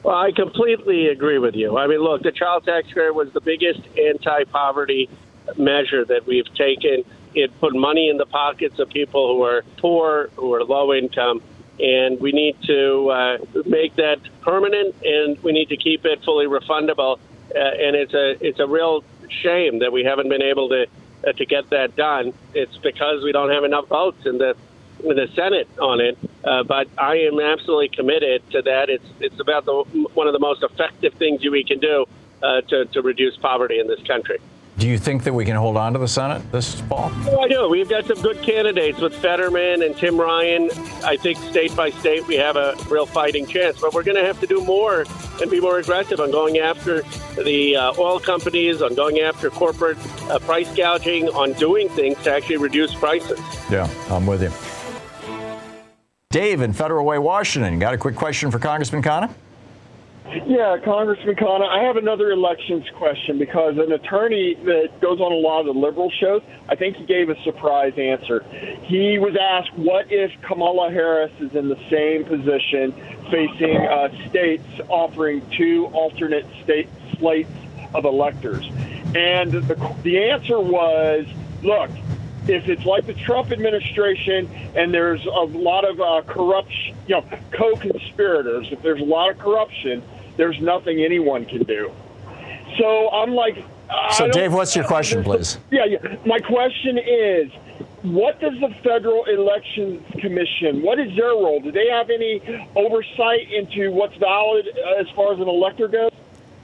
[0.02, 1.76] Well, I completely agree with you.
[1.76, 5.10] I mean, look, the child tax credit was the biggest anti poverty
[5.56, 7.04] measure that we've taken.
[7.34, 11.42] It put money in the pockets of people who are poor, who are low income.
[11.78, 16.46] and we need to uh, make that permanent, and we need to keep it fully
[16.46, 17.18] refundable.
[17.54, 19.02] Uh, and it's a it's a real
[19.42, 20.86] shame that we haven't been able to
[21.26, 22.32] uh, to get that done.
[22.54, 24.56] It's because we don't have enough votes in the
[25.02, 26.18] the Senate on it.
[26.44, 28.88] Uh, but I am absolutely committed to that.
[28.88, 29.84] It's it's about the
[30.14, 32.06] one of the most effective things we can do
[32.42, 34.38] uh, to to reduce poverty in this country.
[34.80, 37.12] Do you think that we can hold on to the Senate this fall?
[37.26, 37.68] Oh, I do.
[37.68, 40.70] We've got some good candidates with Fetterman and Tim Ryan.
[41.04, 44.24] I think state by state we have a real fighting chance, but we're going to
[44.24, 45.04] have to do more
[45.42, 47.02] and be more aggressive on going after
[47.34, 49.98] the uh, oil companies, on going after corporate
[50.30, 53.38] uh, price gouging, on doing things to actually reduce prices.
[53.70, 54.79] Yeah, I'm with you.
[56.32, 57.80] Dave in Federal Way, Washington.
[57.80, 59.34] Got a quick question for Congressman Khanna?
[60.46, 65.34] Yeah, Congressman Khanna, I have another elections question because an attorney that goes on a
[65.34, 68.44] lot of the liberal shows, I think he gave a surprise answer.
[68.84, 72.92] He was asked, what if Kamala Harris is in the same position
[73.28, 76.88] facing uh, states offering two alternate state
[77.18, 77.50] slates
[77.92, 78.68] of electors?
[79.16, 81.26] And the, the answer was,
[81.64, 81.90] look,
[82.48, 87.24] if it's like the Trump administration and there's a lot of uh, corruption, you know,
[87.52, 90.02] co-conspirators, if there's a lot of corruption,
[90.36, 91.92] there's nothing anyone can do.
[92.78, 93.64] So I'm like.
[94.12, 95.58] So, Dave, what's your question, please?
[95.70, 95.98] Yeah, yeah.
[96.24, 97.50] My question is,
[98.02, 100.82] what does the Federal Elections Commission?
[100.82, 101.60] What is their role?
[101.60, 102.40] Do they have any
[102.76, 106.10] oversight into what's valid as far as an elector goes?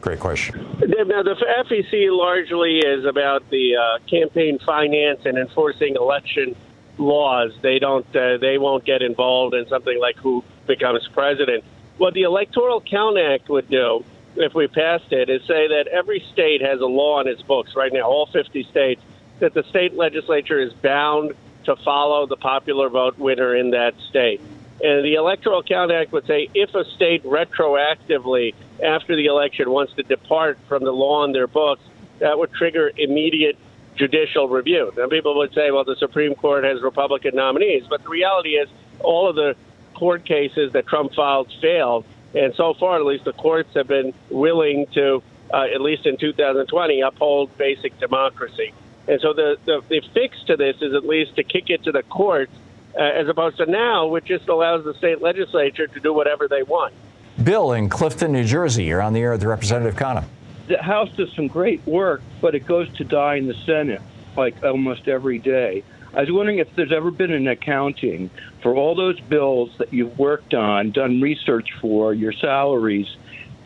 [0.00, 0.56] Great question.
[0.80, 1.34] Now, the
[1.68, 6.54] FEC largely is about the uh, campaign finance and enforcing election
[6.98, 7.52] laws.
[7.62, 8.06] They don't.
[8.14, 11.64] Uh, they won't get involved in something like who becomes president.
[11.98, 14.04] What the Electoral Count Act would do,
[14.36, 17.74] if we passed it, is say that every state has a law on its books
[17.74, 19.02] right now, all 50 states,
[19.40, 21.32] that the state legislature is bound
[21.64, 24.40] to follow the popular vote winner in that state.
[24.82, 29.94] And the Electoral Count Act would say if a state retroactively, after the election, wants
[29.94, 31.82] to depart from the law in their books,
[32.18, 33.56] that would trigger immediate
[33.96, 34.92] judicial review.
[34.96, 38.68] Now, people would say, well, the Supreme Court has Republican nominees, but the reality is
[39.00, 39.56] all of the
[39.94, 42.04] court cases that Trump filed failed.
[42.34, 46.18] And so far, at least, the courts have been willing to, uh, at least in
[46.18, 48.74] 2020, uphold basic democracy.
[49.08, 51.92] And so the, the, the fix to this is at least to kick it to
[51.92, 52.52] the courts,
[52.96, 56.62] uh, as opposed to now, which just allows the state legislature to do whatever they
[56.62, 56.94] want.
[57.42, 58.84] Bill in Clifton, New Jersey.
[58.84, 60.24] You're on the air with Representative Khanna.
[60.68, 64.00] The House does some great work, but it goes to die in the Senate
[64.36, 65.82] like almost every day.
[66.14, 68.30] I was wondering if there's ever been an accounting
[68.62, 73.06] for all those bills that you've worked on, done research for, your salaries,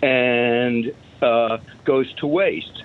[0.02, 2.84] and uh, goes to waste.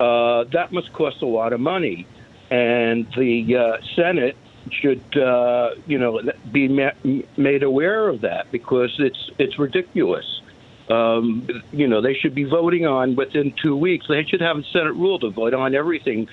[0.00, 2.06] Uh, that must cost a lot of money,
[2.50, 4.36] and the uh, Senate
[4.72, 10.40] should, uh, you know, be ma- made aware of that because it's it's ridiculous.
[10.88, 14.06] Um, you know, they should be voting on within two weeks.
[14.08, 16.28] They should have a Senate rule to vote on everything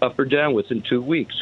[0.00, 1.34] up or down within two weeks.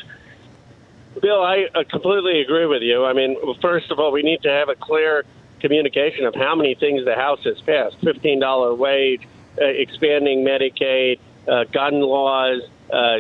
[1.21, 3.05] Bill, I uh, completely agree with you.
[3.05, 5.25] I mean, first of all, we need to have a clear
[5.61, 9.27] communication of how many things the House has passed $15 wage,
[9.61, 11.19] uh, expanding Medicaid,
[11.49, 13.19] uh, gun laws, uh,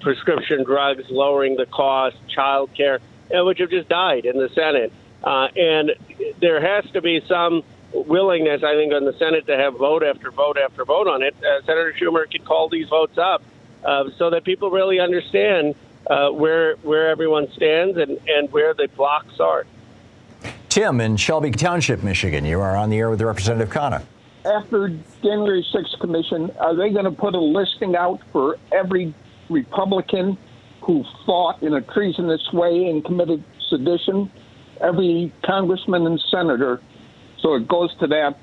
[0.00, 3.00] prescription drugs, lowering the cost, child care,
[3.34, 4.92] uh, which have just died in the Senate.
[5.22, 5.92] Uh, and
[6.40, 10.30] there has to be some willingness, I think, on the Senate to have vote after
[10.30, 11.34] vote after vote on it.
[11.66, 13.42] Senator Schumer can call these votes up
[14.16, 15.74] so that people really understand
[16.08, 19.66] uh, where where everyone stands and, and where the blocks are.
[20.68, 24.02] Tim in Shelby Township, Michigan, you are on the air with Representative Khanna.
[24.44, 24.88] After
[25.22, 29.12] January 6th commission, are they going to put a listing out for every
[29.50, 30.38] Republican
[30.82, 34.30] who fought in a treasonous way and committed sedition?
[34.80, 36.80] Every congressman and senator,
[37.40, 38.38] so it goes to that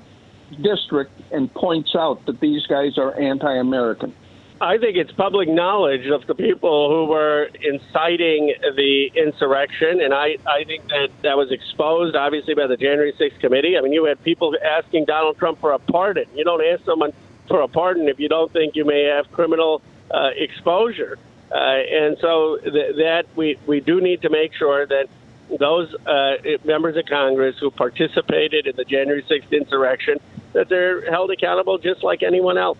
[0.62, 4.14] district and points out that these guys are anti-American.
[4.60, 10.36] I think it's public knowledge of the people who were inciting the insurrection, and I,
[10.46, 13.76] I think that that was exposed, obviously, by the January 6th committee.
[13.76, 16.24] I mean, you had people asking Donald Trump for a pardon.
[16.34, 17.12] You don't ask someone
[17.48, 21.18] for a pardon if you don't think you may have criminal uh, exposure.
[21.50, 25.08] Uh, and so th- that we, we do need to make sure that
[25.60, 30.18] those uh, members of Congress who participated in the January 6th insurrection,
[30.52, 32.78] that they're held accountable just like anyone else.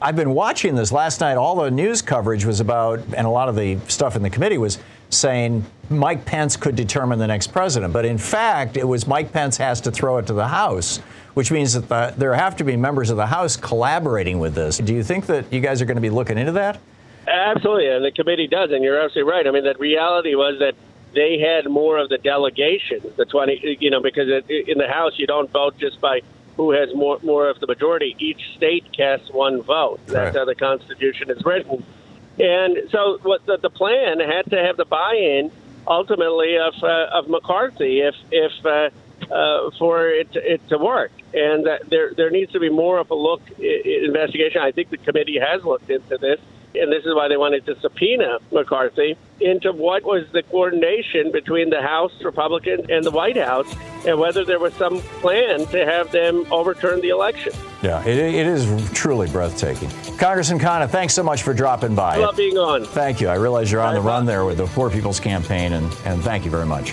[0.00, 1.36] I've been watching this last night.
[1.36, 4.58] All the news coverage was about, and a lot of the stuff in the committee
[4.58, 4.78] was
[5.10, 7.92] saying Mike Pence could determine the next president.
[7.92, 11.00] But in fact, it was Mike Pence has to throw it to the House,
[11.34, 14.78] which means that the, there have to be members of the House collaborating with this.
[14.78, 16.78] Do you think that you guys are going to be looking into that?
[17.26, 19.46] Absolutely, and the committee does, and you're absolutely right.
[19.46, 20.74] I mean, the reality was that
[21.14, 25.12] they had more of the delegation, the 20, you know, because it, in the House
[25.18, 26.22] you don't vote just by
[26.56, 28.14] who has more more of the majority.
[28.18, 30.00] Each state casts one vote.
[30.06, 30.34] That's Right.
[30.34, 31.84] how the Constitution is written.
[32.38, 35.50] And so, what the, the plan had to have the buy-in
[35.86, 38.90] ultimately of uh, of McCarthy if if uh,
[39.30, 41.12] uh, for it it to work.
[41.34, 44.60] And uh, there there needs to be more of a look i- i- investigation.
[44.60, 46.38] I think the committee has looked into this,
[46.74, 51.70] and this is why they wanted to subpoena McCarthy into what was the coordination between
[51.70, 53.66] the House Republican and the White House,
[54.06, 57.52] and whether there was some plan to have them overturn the election.
[57.82, 59.90] Yeah, it, it is truly breathtaking.
[60.18, 62.14] Congressman Khanna, thanks so much for dropping by.
[62.16, 62.84] I love being on.
[62.84, 63.28] Thank you.
[63.28, 66.44] I realize you're on the run there with the Poor People's Campaign, and, and thank
[66.44, 66.92] you very much.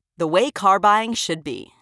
[0.21, 1.73] the way car buying should be.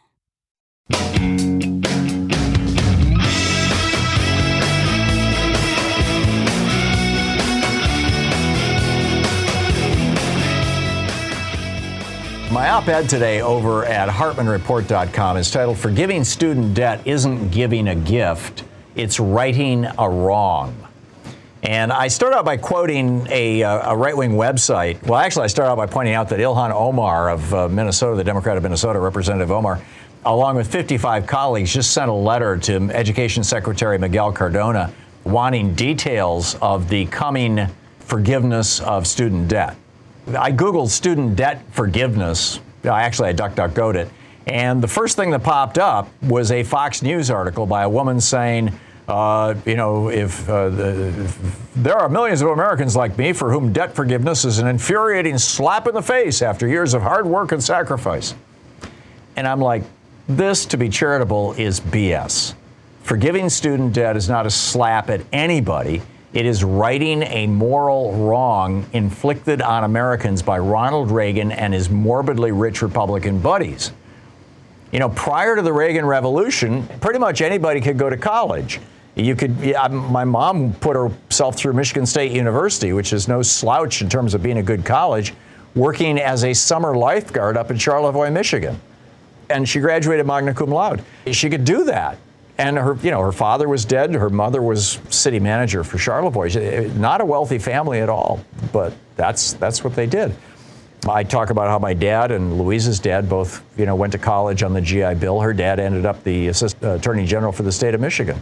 [12.50, 17.96] My op ed today over at HartmannReport.com is titled Forgiving Student Debt Isn't Giving a
[17.96, 18.64] Gift,
[18.96, 20.79] It's Righting a Wrong.
[21.64, 25.04] And I start out by quoting a, uh, a right wing website.
[25.06, 28.24] Well, actually, I start out by pointing out that Ilhan Omar of uh, Minnesota, the
[28.24, 29.82] Democrat of Minnesota, Representative Omar,
[30.26, 34.94] along with 55 colleagues, just sent a letter to Education Secretary Miguel Cardona
[35.26, 37.68] wanting details of the coming
[38.00, 39.76] forgiveness of student debt.
[40.28, 42.62] I Googled student debt forgiveness.
[42.86, 44.10] Actually, I DuckDuckGo'd it.
[44.48, 48.22] And the first thing that popped up was a Fox News article by a woman
[48.22, 48.72] saying,
[49.10, 53.52] uh, you know, if, uh, the, if there are millions of Americans like me for
[53.52, 57.52] whom debt forgiveness is an infuriating slap in the face after years of hard work
[57.52, 58.36] and sacrifice.
[59.36, 59.82] And I'm like,
[60.28, 62.54] this, to be charitable, is BS.
[63.02, 66.04] Forgiving student debt is not a slap at anybody.
[66.32, 72.52] It is righting a moral wrong inflicted on Americans by Ronald Reagan and his morbidly
[72.52, 73.92] rich Republican buddies.
[74.92, 78.80] You know, prior to the Reagan Revolution, pretty much anybody could go to college.
[79.20, 79.58] You could.
[79.60, 84.34] Yeah, my mom put herself through Michigan State University, which is no slouch in terms
[84.34, 85.34] of being a good college,
[85.76, 88.80] working as a summer lifeguard up in Charlevoix, Michigan,
[89.50, 91.04] and she graduated magna cum laude.
[91.32, 92.18] She could do that
[92.60, 94.14] and her, you know, her father was dead.
[94.14, 96.94] Her mother was city manager for Charlevoix.
[96.94, 98.42] Not a wealthy family at all,
[98.74, 100.36] but that's that's what they did.
[101.08, 104.62] I talk about how my dad and Louise's dad both, you know, went to college
[104.62, 105.40] on the GI Bill.
[105.40, 108.42] Her dad ended up the uh, attorney general for the state of Michigan.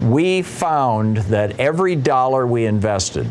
[0.00, 3.30] We found that every dollar we invested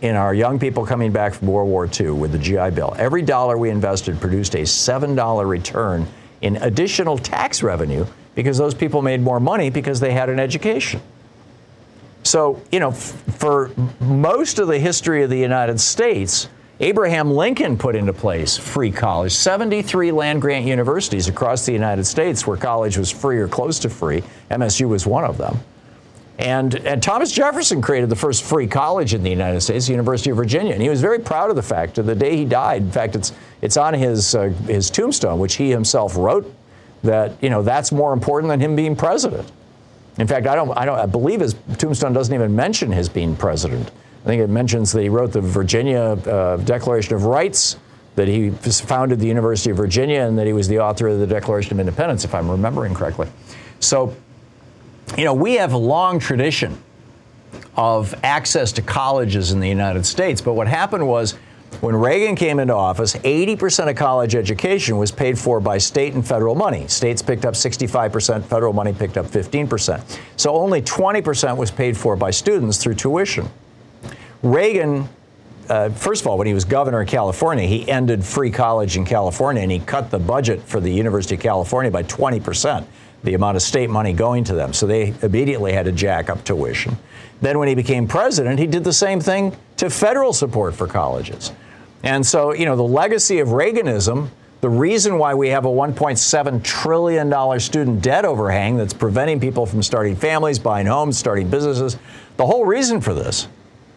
[0.00, 3.22] in our young people coming back from World War II with the GI Bill, every
[3.22, 6.06] dollar we invested produced a seven dollar return
[6.40, 11.00] in additional tax revenue because those people made more money because they had an education.
[12.22, 16.48] So, you know, f- for most of the history of the United States,
[16.80, 19.32] Abraham Lincoln put into place free college.
[19.32, 23.90] 73 land grant universities across the United States where college was free or close to
[23.90, 24.22] free.
[24.50, 25.58] MSU was one of them.
[26.38, 30.30] And, and Thomas Jefferson created the first free college in the United States, the University
[30.30, 30.72] of Virginia.
[30.72, 32.82] And he was very proud of the fact to the day he died.
[32.82, 33.32] In fact, it's,
[33.62, 36.52] it's on his, uh, his tombstone, which he himself wrote
[37.04, 39.50] that you know that's more important than him being president.
[40.18, 43.36] In fact, I don't, I don't, I believe his tombstone doesn't even mention his being
[43.36, 43.90] president.
[44.22, 47.76] I think it mentions that he wrote the Virginia uh, Declaration of Rights,
[48.14, 51.26] that he founded the University of Virginia and that he was the author of the
[51.26, 53.28] Declaration of Independence, if I'm remembering correctly.
[53.80, 54.16] So,
[55.16, 56.78] you know, we have a long tradition
[57.76, 61.34] of access to colleges in the United States, but what happened was
[61.80, 66.26] when Reagan came into office, 80% of college education was paid for by state and
[66.26, 66.86] federal money.
[66.88, 70.18] States picked up 65%, federal money picked up 15%.
[70.36, 73.48] So only 20% was paid for by students through tuition.
[74.42, 75.08] Reagan,
[75.68, 79.04] uh, first of all, when he was governor of California, he ended free college in
[79.04, 82.86] California and he cut the budget for the University of California by 20%,
[83.24, 84.72] the amount of state money going to them.
[84.72, 86.96] So they immediately had to jack up tuition.
[87.40, 91.52] Then, when he became president, he did the same thing to federal support for colleges.
[92.02, 94.28] And so, you know, the legacy of Reaganism,
[94.60, 99.82] the reason why we have a $1.7 trillion student debt overhang that's preventing people from
[99.82, 101.96] starting families, buying homes, starting businesses,
[102.36, 103.48] the whole reason for this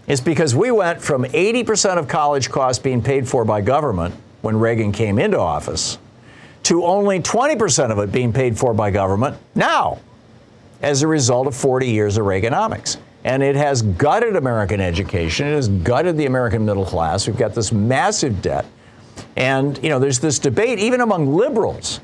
[0.07, 4.57] is because we went from 80% of college costs being paid for by government when
[4.57, 5.97] Reagan came into office
[6.67, 9.99] to only 20% of it being paid for by government now
[10.81, 15.47] as a result of 40 years of Reaganomics and it has gutted American education.
[15.47, 17.27] It has gutted the American middle class.
[17.27, 18.65] We've got this massive debt.
[19.35, 21.99] And, you know, there's this debate even among liberals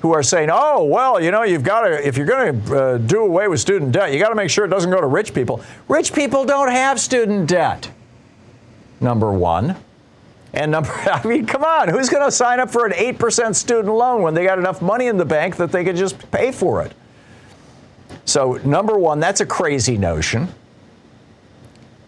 [0.00, 2.98] who are saying, oh, well, you know, you've got to, if you're going to uh,
[2.98, 5.34] do away with student debt, you got to make sure it doesn't go to rich
[5.34, 5.62] people.
[5.88, 7.90] Rich people don't have student debt,
[9.00, 9.76] number one.
[10.52, 13.94] And number, I mean, come on, who's going to sign up for an 8% student
[13.94, 16.82] loan when they got enough money in the bank that they could just pay for
[16.82, 16.92] it?
[18.24, 20.48] So, number one, that's a crazy notion.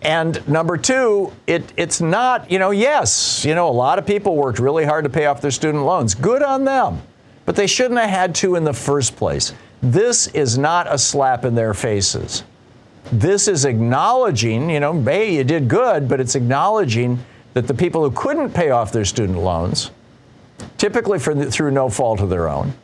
[0.03, 4.37] And number two, it, it's not, you know, yes, you know, a lot of people
[4.37, 6.15] worked really hard to pay off their student loans.
[6.15, 7.01] Good on them.
[7.47, 9.55] But they shouldn't have had to in the first place.
[9.83, 12.45] This is not a slap in their faces.
[13.13, 17.23] This is acknowledging, you know, hey, you did good, but it's acknowledging
[17.55, 19.91] that the people who couldn't pay off their student loans,
[20.77, 22.75] typically the, through no fault of their own,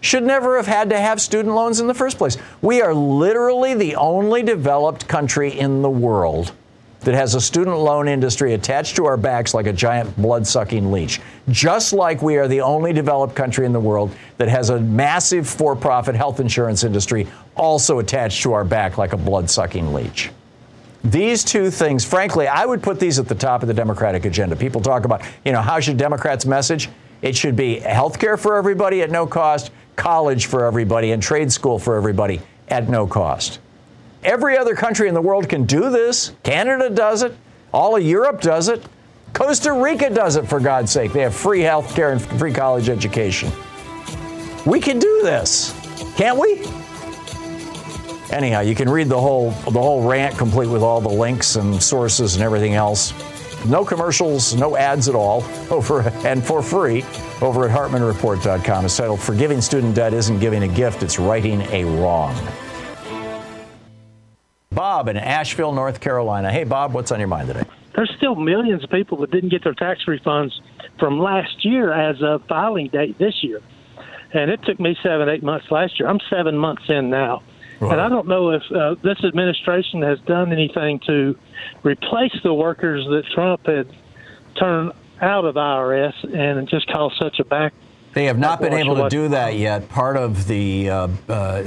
[0.00, 2.36] should never have had to have student loans in the first place.
[2.62, 6.52] We are literally the only developed country in the world
[7.00, 10.90] that has a student loan industry attached to our backs like a giant blood sucking
[10.90, 11.20] leech.
[11.48, 15.48] Just like we are the only developed country in the world that has a massive
[15.48, 17.26] for profit health insurance industry
[17.56, 20.30] also attached to our back like a blood sucking leech.
[21.04, 24.56] These two things, frankly, I would put these at the top of the Democratic agenda.
[24.56, 26.88] People talk about, you know, how should Democrats message?
[27.22, 31.52] It should be health care for everybody at no cost, college for everybody, and trade
[31.52, 33.60] school for everybody at no cost.
[34.24, 36.32] Every other country in the world can do this.
[36.42, 37.36] Canada does it.
[37.72, 38.84] All of Europe does it.
[39.32, 41.12] Costa Rica does it, for God's sake.
[41.12, 43.52] They have free health care and free college education.
[44.66, 45.72] We can do this,
[46.16, 46.64] can't we?
[48.30, 51.82] Anyhow, you can read the whole the whole rant complete with all the links and
[51.82, 53.12] sources and everything else.
[53.66, 57.04] No commercials, no ads at all, over and for free
[57.40, 58.84] over at HartmannReport.com.
[58.84, 62.36] It's titled Forgiving Student Debt Isn't Giving a Gift, It's Righting a Wrong.
[64.70, 66.52] Bob in Asheville, North Carolina.
[66.52, 67.64] Hey, Bob, what's on your mind today?
[67.96, 70.52] There's still millions of people that didn't get their tax refunds
[71.00, 73.60] from last year as of filing date this year.
[74.32, 76.08] And it took me seven, eight months last year.
[76.08, 77.42] I'm seven months in now.
[77.80, 77.92] Right.
[77.92, 81.38] And I don't know if uh, this administration has done anything to
[81.84, 83.88] replace the workers that Trump had
[84.58, 87.72] turned out of IRS and just caused such a back
[88.14, 89.88] they have not been able to do that yet.
[89.88, 91.62] Part of the uh, uh,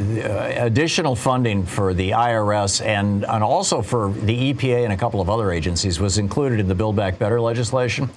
[0.57, 5.29] additional funding for the IRS and, and also for the EPA and a couple of
[5.29, 8.09] other agencies was included in the Build Back Better legislation.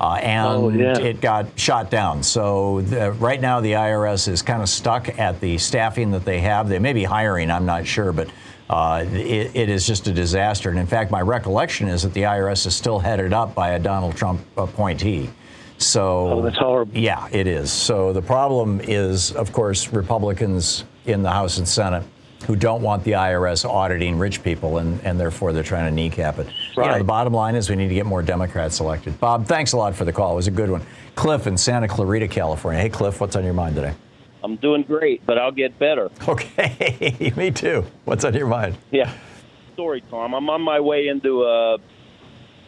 [0.00, 0.96] Uh, and oh, yeah.
[0.98, 2.22] it got shot down.
[2.22, 6.40] So the, right now, the IRS is kind of stuck at the staffing that they
[6.40, 6.68] have.
[6.68, 8.28] They may be hiring, I'm not sure, but
[8.70, 10.70] uh, it, it is just a disaster.
[10.70, 13.78] And in fact, my recollection is that the IRS is still headed up by a
[13.78, 15.30] Donald Trump appointee.
[15.78, 16.96] So oh, that's horrible.
[16.96, 17.72] Yeah, it is.
[17.72, 22.04] So the problem is, of course, Republicans in the House and Senate
[22.48, 26.38] who don't want the IRS auditing rich people, and, and therefore they're trying to kneecap
[26.38, 26.46] it.
[26.74, 26.86] Right.
[26.86, 29.20] You know, the bottom line is we need to get more Democrats elected.
[29.20, 30.32] Bob, thanks a lot for the call.
[30.32, 30.80] It was a good one.
[31.14, 32.80] Cliff in Santa Clarita, California.
[32.80, 33.92] Hey, Cliff, what's on your mind today?
[34.42, 36.08] I'm doing great, but I'll get better.
[36.26, 37.84] Okay, me too.
[38.06, 38.78] What's on your mind?
[38.90, 39.12] Yeah.
[39.74, 40.32] Story, Tom.
[40.34, 41.76] I'm on my way into a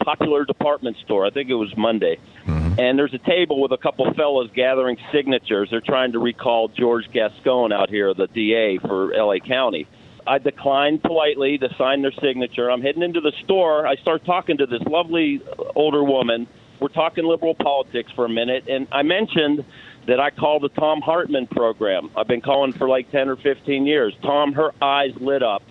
[0.05, 1.25] popular department store.
[1.25, 2.19] I think it was Monday.
[2.45, 2.60] Hmm.
[2.71, 2.79] Mm-hmm.
[2.79, 5.69] And there's a table with a couple fellows gathering signatures.
[5.71, 9.87] They're trying to recall George Gascon out here, the DA for LA County.
[10.25, 12.69] I declined politely to sign their signature.
[12.69, 13.87] I'm heading into the store.
[13.87, 15.41] I start talking to this lovely
[15.75, 16.47] older woman.
[16.79, 19.65] We're talking liberal politics for a minute, and I mentioned
[20.07, 22.09] that I call the Thom Hartmann program.
[22.15, 24.15] I've been calling for like 10 or 15 years.
[24.23, 25.61] Tom, her eyes lit up.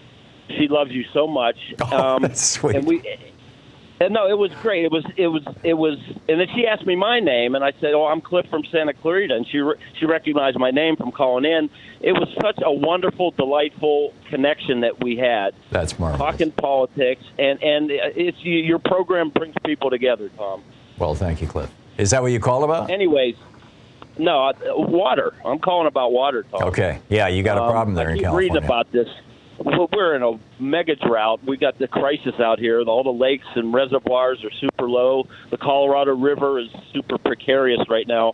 [0.49, 1.57] She loves you so much.
[1.81, 2.77] Oh, um, that's sweet.
[2.77, 3.03] And we
[4.03, 4.87] And no, it was great.
[4.87, 7.73] It was it was it was, and then she asked me my name, and I
[7.83, 11.13] said, "Oh, I'm Cliff from Santa Clarita," and she re- she recognized my name from
[11.13, 11.69] calling in.
[12.01, 15.55] It was such a wonderful, delightful connection that we had.
[15.71, 16.19] That's marvelous.
[16.19, 20.63] Talking politics, and and it's your program brings people together, Tom.
[20.99, 21.71] Well, thank you, Cliff.
[21.99, 22.89] Is that what you call about?
[22.91, 23.35] Anyways,
[24.17, 25.35] no water.
[25.45, 26.63] I'm calling about water, Tom.
[26.69, 27.01] Okay.
[27.11, 28.53] Yeah, you got a Um, problem there I in keep California.
[28.55, 29.09] reading about this.
[29.63, 31.41] We're in a mega drought.
[31.47, 32.81] We got the crisis out here.
[32.83, 35.25] All the lakes and reservoirs are super low.
[35.51, 38.33] The Colorado River is super precarious right now.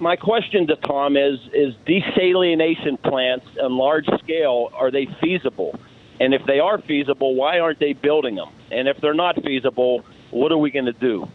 [0.00, 5.78] My question to Tom is: Is desalination plants on large scale are they feasible?
[6.20, 8.48] And if they are feasible, why aren't they building them?
[8.70, 11.28] And if they're not feasible, what are we going to do?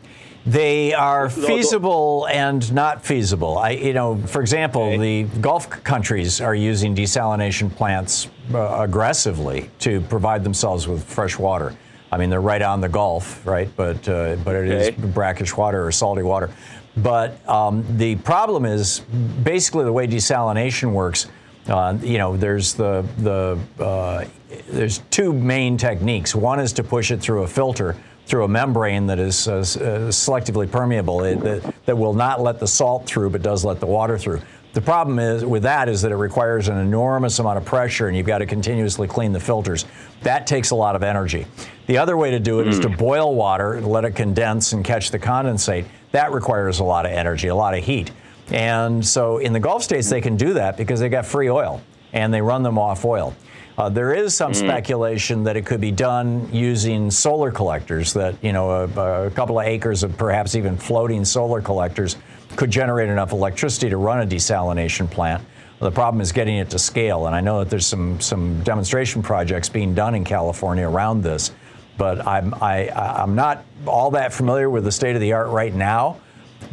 [0.49, 3.59] They are feasible and not feasible.
[3.59, 10.01] I, you know, for example, the Gulf countries are using desalination plants uh, aggressively to
[10.01, 11.75] provide themselves with fresh water.
[12.11, 13.69] I mean, they're right on the Gulf, right?
[13.75, 16.49] But uh, but it is brackish water or salty water.
[16.97, 19.01] But um, the problem is
[19.43, 21.27] basically the way desalination works.
[21.67, 24.25] Uh, you know, there's the the uh,
[24.67, 26.33] there's two main techniques.
[26.33, 27.95] One is to push it through a filter
[28.29, 29.63] through a membrane that is uh, uh,
[30.11, 33.85] selectively permeable it, that, that will not let the salt through but does let the
[33.85, 34.39] water through.
[34.73, 38.15] The problem is with that is that it requires an enormous amount of pressure and
[38.15, 39.85] you've got to continuously clean the filters.
[40.21, 41.47] That takes a lot of energy.
[41.87, 45.09] The other way to do it is to boil water let it condense and catch
[45.09, 45.85] the condensate.
[46.11, 48.11] That requires a lot of energy, a lot of heat.
[48.51, 51.81] And so in the Gulf states, they can do that because they got free oil
[52.13, 53.35] and they run them off oil.
[53.79, 58.51] Uh, there is some speculation that it could be done using solar collectors, that, you
[58.51, 62.17] know, a, a couple of acres of perhaps even floating solar collectors
[62.57, 65.41] could generate enough electricity to run a desalination plant.
[65.79, 69.21] The problem is getting it to scale, and I know that there's some, some demonstration
[69.21, 71.51] projects being done in California around this,
[71.97, 75.73] but I'm, I, I'm not all that familiar with the state of the art right
[75.73, 76.19] now.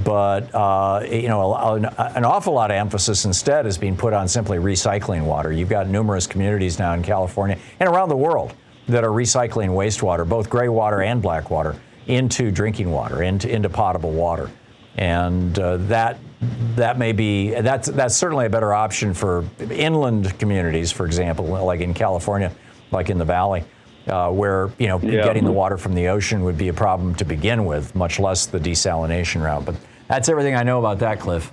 [0.05, 4.29] But uh, you know, an, an awful lot of emphasis instead is being put on
[4.29, 5.53] simply recycling water.
[5.53, 8.55] You've got numerous communities now in California and around the world
[8.89, 11.77] that are recycling wastewater, both gray water and black water,
[12.07, 14.51] into drinking water, into into potable water,
[14.97, 16.19] and uh, that
[16.75, 21.81] that may be that's that's certainly a better option for inland communities, for example, like
[21.81, 22.53] in California,
[22.91, 23.65] like in the valley.
[24.07, 25.25] Uh, where you know Yeah.
[25.25, 28.47] getting the water from the ocean would be a problem to begin with, much less
[28.47, 29.65] the desalination route.
[29.67, 29.75] But
[30.07, 31.51] that's everything I know about that, Cliff.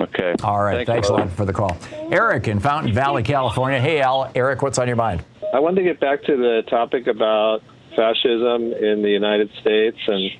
[0.00, 0.34] Okay.
[0.42, 0.86] All right.
[0.86, 1.76] Thanks, Thanks, a lot for the call.
[2.10, 3.78] Eric in Fountain Valley, California.
[3.80, 4.30] Hey, Al.
[4.34, 5.24] Eric, what's on your mind?
[5.52, 7.62] I wanted to get back to the topic about
[7.94, 10.30] fascism in the United States, and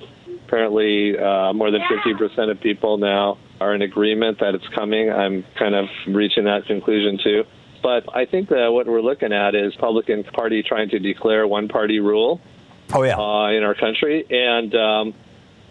[0.45, 5.11] apparently uh, more than 50% of people now are in agreement that it's coming.
[5.11, 7.43] I'm kind of reaching that conclusion too.
[7.81, 11.67] But I think that what we're looking at is Republican Party trying to declare one
[11.67, 12.41] party rule.
[12.93, 13.17] Oh yeah.
[13.17, 15.13] Uh, in our country, and um,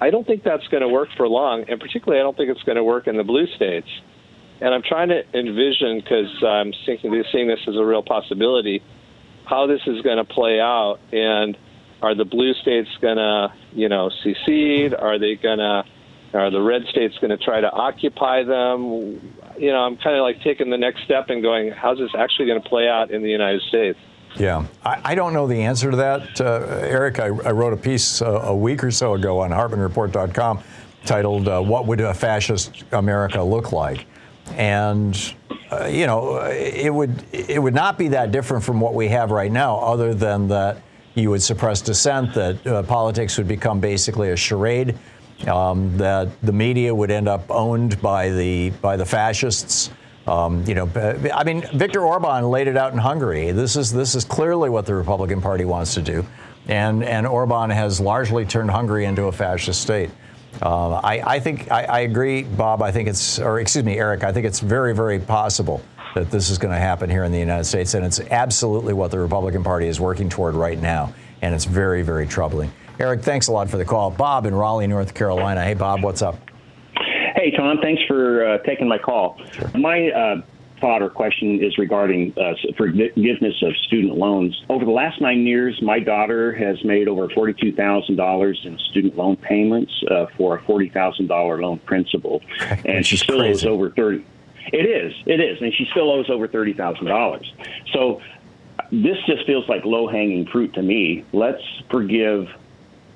[0.01, 1.65] I don't think that's going to work for long.
[1.69, 3.89] And particularly, I don't think it's going to work in the blue states.
[4.61, 8.83] And I'm trying to envision because I'm thinking, seeing this as a real possibility,
[9.45, 10.99] how this is going to play out.
[11.13, 11.57] And
[12.03, 14.95] are the blue states going to, you know, secede?
[14.95, 15.85] Are they going to?
[16.37, 19.33] Are the red states going to try to occupy them?
[19.59, 22.47] You know, I'm kind of like taking the next step and going, how's this actually
[22.47, 23.99] going to play out in the United States?
[24.37, 27.21] Yeah, I, I don't know the answer to that, uh, Eric.
[27.21, 30.63] I, I wrote a piece uh, a week or so ago on HartmannReport.com
[31.07, 34.05] titled uh, "What Would a Fascist America Look Like?"
[34.51, 35.35] And
[35.71, 39.31] uh, you know, it would it would not be that different from what we have
[39.31, 40.83] right now, other than that
[41.15, 44.99] you would suppress dissent, that uh, politics would become basically a charade,
[45.47, 49.91] um, that the media would end up owned by the by the fascists.
[50.27, 50.91] Um, you know,
[51.33, 53.53] I mean, Viktor Orban laid it out in Hungary.
[53.53, 56.27] This is this is clearly what the Republican Party wants to do,
[56.69, 60.11] and and Orban has largely turned Hungary into a fascist state.
[60.63, 62.83] Uh, I, I think I, I agree, Bob.
[62.83, 64.25] I think it's, or excuse me, Eric.
[64.25, 65.83] I think it's very, very possible
[66.15, 69.11] that this is going to happen here in the United States, and it's absolutely what
[69.11, 71.13] the Republican Party is working toward right now,
[71.43, 72.73] and it's very, very troubling.
[72.99, 74.11] Eric, thanks a lot for the call.
[74.11, 75.63] Bob in Raleigh, North Carolina.
[75.63, 76.39] Hey, Bob, what's up?
[77.35, 79.39] Hey, Tom, thanks for uh, taking my call.
[79.53, 79.71] Sure.
[79.75, 80.41] My uh,
[80.81, 84.65] thought or question is regarding uh, forgiveness of student loans.
[84.71, 89.93] Over the last nine years, my daughter has made over $42,000 in student loan payments
[90.11, 91.29] uh, for a $40,000
[91.61, 92.43] loan principal.
[92.85, 94.25] And she still owes over 30
[94.73, 95.61] It is, it is.
[95.61, 97.45] And she still owes over $30,000.
[97.93, 98.23] So
[98.91, 101.25] this just feels like low hanging fruit to me.
[101.33, 102.49] Let's forgive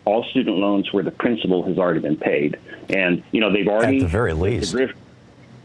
[0.05, 2.59] all student loans where the principal has already been paid.
[2.89, 3.99] And, you know, they've already.
[3.99, 4.75] At the very least.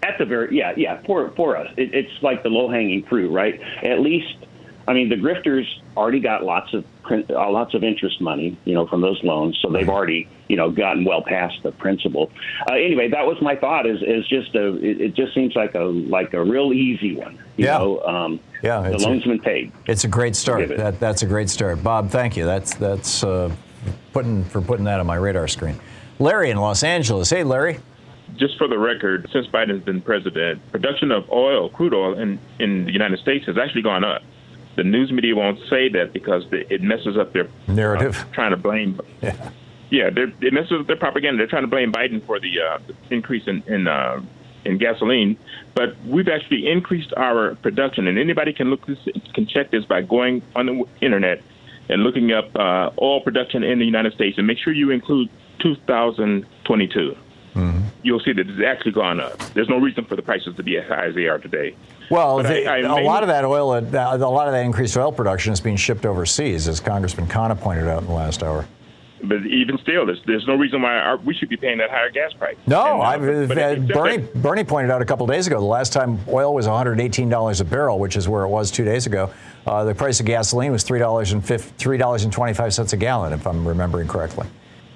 [0.04, 1.74] At the very, yeah, yeah, for, for us.
[1.78, 3.60] It, it's like the low hanging fruit, right?
[3.84, 4.36] At least
[4.88, 5.66] I mean, the grifters
[5.98, 9.72] already got lots of uh, lots of interest money, you know, from those loans, so
[9.72, 12.32] they've already, you know, gotten well past the principal.
[12.70, 13.88] Uh, anyway, that was my thought.
[13.88, 17.36] Is is just a it, it, just seems like a like a real easy one.
[17.58, 17.78] You Yeah.
[17.80, 19.72] know, um, Yeah, the it's a- loan's been paid.
[19.88, 20.68] It's a great start.
[20.70, 22.12] That, that's a great start, Bob.
[22.12, 22.46] Thank you.
[22.46, 23.52] That's that's uh,
[24.14, 25.80] putting for putting that on my radar screen.
[26.20, 27.30] Larry in Los Angeles.
[27.30, 27.80] Hey, Larry.
[28.38, 32.86] Just for the record, since Biden's been president, production of oil, crude oil, in, in
[32.86, 34.22] the United States has actually gone up.
[34.76, 38.20] The news media won't say that because the, it messes up their narrative.
[38.20, 39.00] uh, trying to blame.
[39.22, 39.52] Yeah.
[39.92, 41.38] Yeah, it messes up their propaganda.
[41.38, 44.22] They're trying to blame Biden for the, uh, the increase in in, uh,
[44.66, 45.38] in gasoline,
[45.76, 48.98] but we've actually increased our production, and anybody can look this
[49.34, 51.42] can check this by going on the internet
[51.90, 55.30] and looking up uh, oil production in the United States, and make sure you include
[55.60, 57.16] 2022
[58.04, 59.36] you'll see that it's actually gone up.
[59.56, 61.76] There's no reason for the prices to be as high as they are today.
[62.12, 65.12] Well, the- I- I a lot of that oil, a lot of that increased oil
[65.12, 68.66] production is being shipped overseas, as Congressman Khanna pointed out in the last hour.
[69.24, 72.12] But even still, there's, there's no reason why our, we should be paying that higher
[72.12, 72.58] gas price.
[72.68, 75.92] No, And, uh, uh, Bernie, that- Bernie pointed out a couple days ago the last
[75.94, 79.32] time oil was $118 a barrel, which is where it was two days ago.
[79.66, 81.42] Uh, the price of gasoline was $3.50
[81.78, 84.48] $3.25 a gallon, if I'm remembering correctly.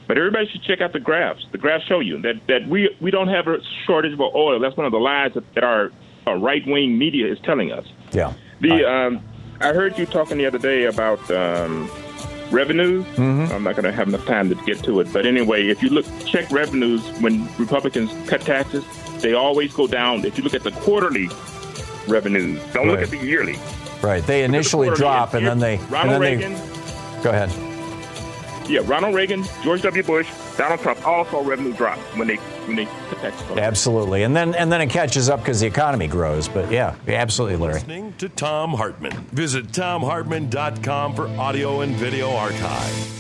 [0.08, 1.46] But everybody should check out the graphs.
[1.52, 4.60] The graphs show you that, that we we don't have a shortage of oil.
[4.60, 5.92] That's one of the lies that, that our,
[6.26, 7.86] our right wing media is telling us.
[8.12, 8.34] Yeah.
[8.60, 9.24] The um,
[9.62, 11.92] I heard you talking the other day about um,
[12.50, 13.06] revenues.
[13.06, 13.54] Mm-hmm.
[13.54, 15.90] I'm not going to have enough time to get to it, but anyway, if you
[15.90, 18.84] look check revenues when Republicans cut taxes,
[19.22, 20.26] they always go down.
[20.26, 21.30] If you look at the quarterly
[22.08, 23.58] revenues, don't look at the yearly.
[24.02, 24.26] Right.
[24.26, 25.76] They initially quarterly, drop and then they.
[25.76, 26.54] and Ronald then Reagan.
[26.54, 27.52] They, go ahead.
[28.70, 30.04] Yeah, Ronald Reagan, George W.
[30.04, 32.36] Bush, Donald Trump all saw revenue drop when they
[32.68, 33.58] when they cut taxes.
[33.58, 34.22] Absolutely.
[34.24, 36.48] And then and then it catches up because the economy grows.
[36.48, 37.74] But yeah, absolutely, Larry.
[37.74, 39.14] Listening to Thom Hartmann.
[39.32, 43.16] Visit thomhartmann.com for audio and video archive.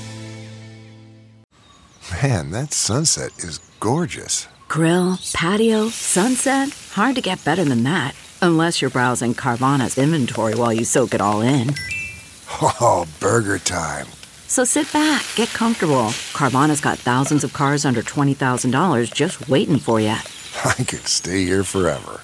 [2.22, 4.48] Man, that sunset is gorgeous.
[4.68, 6.70] Grill, patio, sunset.
[6.92, 8.14] Hard to get better than that.
[8.42, 11.76] Unless you're browsing Carvana's inventory while you soak it all in.
[12.62, 14.08] Oh, burger time.
[14.48, 16.08] So sit back, get comfortable.
[16.34, 20.08] Carvana's got thousands of cars under $20,000 just waiting for you.
[20.66, 22.22] I could stay here forever.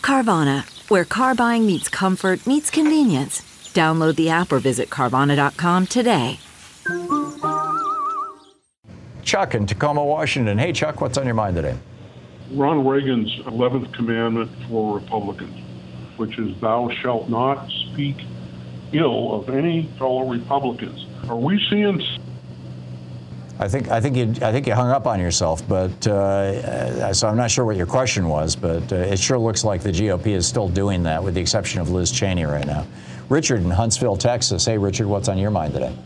[0.00, 3.40] Carvana, where car buying meets comfort, meets convenience.
[3.74, 6.38] Download the app or visit Carvana.com today.
[9.24, 10.58] Chuck in Tacoma, Washington.
[10.58, 11.76] Hey, Chuck, what's on your mind today?
[12.54, 15.56] Ronald Reagan's 11th commandment for Republicans,
[16.16, 18.16] which is thou shalt not speak
[18.92, 21.06] ill of any fellow Republicans.
[21.28, 22.00] Are we seeing
[23.58, 27.28] I think I think you I think you hung up on yourself, but uh, so
[27.28, 30.28] I'm not sure what your question was, but uh, it sure looks like the GOP
[30.28, 32.84] is still doing that, with the exception of Liz Cheney right now.
[33.28, 34.64] Richard in Huntsville, Texas.
[34.64, 35.96] Hey, Richard, what's on your mind today?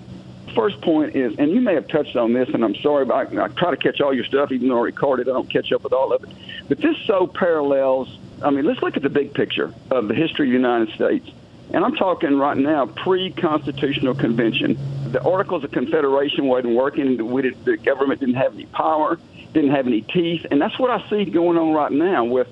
[0.58, 3.44] First point is, and you may have touched on this, and I'm sorry, but I,
[3.44, 5.84] I try to catch all your stuff, even though I recorded, I don't catch up
[5.84, 6.30] with all of it.
[6.68, 8.18] But this so parallels.
[8.42, 11.30] I mean, let's look at the big picture of the history of the United States.
[11.72, 14.76] And I'm talking right now pre-constitutional convention.
[15.12, 17.30] The Articles of Confederation wasn't working.
[17.30, 19.16] We did, the government didn't have any power,
[19.52, 22.48] didn't have any teeth, and that's what I see going on right now with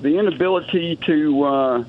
[0.00, 1.84] the inability to, uh,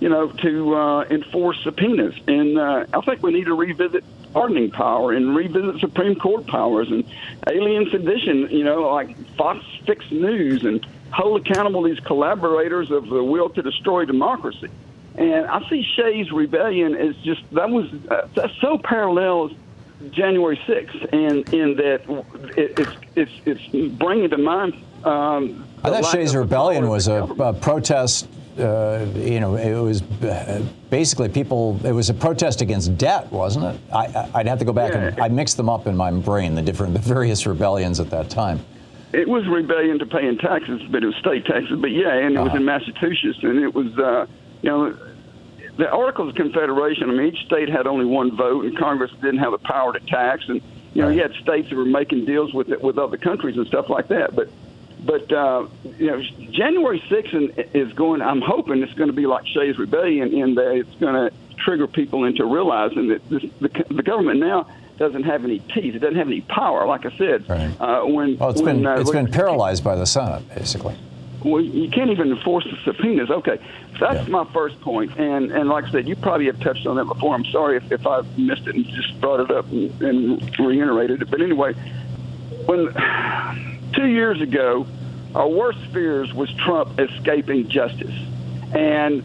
[0.00, 2.14] you know, to uh, enforce subpoenas.
[2.26, 4.02] And uh, I think we need to revisit
[4.32, 7.04] pardoning power and revisit Supreme Court powers and
[7.48, 8.48] alien sedition.
[8.50, 13.62] You know, like Fox Fix News and hold accountable these collaborators of the will to
[13.62, 14.68] destroy democracy.
[15.16, 19.52] And I see Shays' rebellion as just that was uh, that's so parallels
[20.10, 22.02] January 6th, and in that
[22.56, 24.74] it, it's it's it's bringing to mind.
[25.04, 28.28] Um, I thought Shays' rebellion was a, a protest.
[28.60, 31.80] Uh, you know, it was uh, basically people.
[31.84, 33.80] It was a protest against debt, wasn't it?
[33.92, 36.62] I, I'd have to go back and I mixed them up in my brain, the
[36.62, 38.60] different, the various rebellions at that time.
[39.12, 41.80] It was rebellion to paying taxes, but it was state taxes.
[41.80, 44.26] But yeah, and it was in Massachusetts, and it was, uh,
[44.62, 44.96] you know,
[45.76, 47.10] the Articles of Confederation.
[47.10, 50.00] I mean, each state had only one vote, and Congress didn't have the power to
[50.00, 50.48] tax.
[50.48, 50.60] And
[50.94, 53.66] you know, you had states that were making deals with it, with other countries and
[53.66, 54.36] stuff like that.
[54.36, 54.48] But
[55.04, 55.66] but uh,
[55.98, 58.22] you know, January 6th is going.
[58.22, 61.86] I'm hoping it's going to be like Shays' rebellion in that it's going to trigger
[61.86, 64.66] people into realizing that this, the, the government now
[64.98, 65.94] doesn't have any teeth.
[65.94, 66.86] It doesn't have any power.
[66.86, 67.44] Like I said,
[67.80, 70.94] uh, when Well, it's when, been uh, it's been paralyzed by the Senate, basically.
[71.42, 73.30] well, you can't even enforce the subpoenas.
[73.30, 73.58] Okay,
[73.98, 75.18] that's my first point.
[75.18, 77.34] And and like I said, you probably have touched on that before.
[77.34, 81.22] I'm sorry if, if I missed it and just brought it up and, and reiterated
[81.22, 81.30] it.
[81.30, 81.72] But anyway,
[82.66, 82.88] when
[83.92, 84.86] two years ago,
[85.34, 88.14] our worst fears was Trump escaping justice,
[88.74, 89.22] and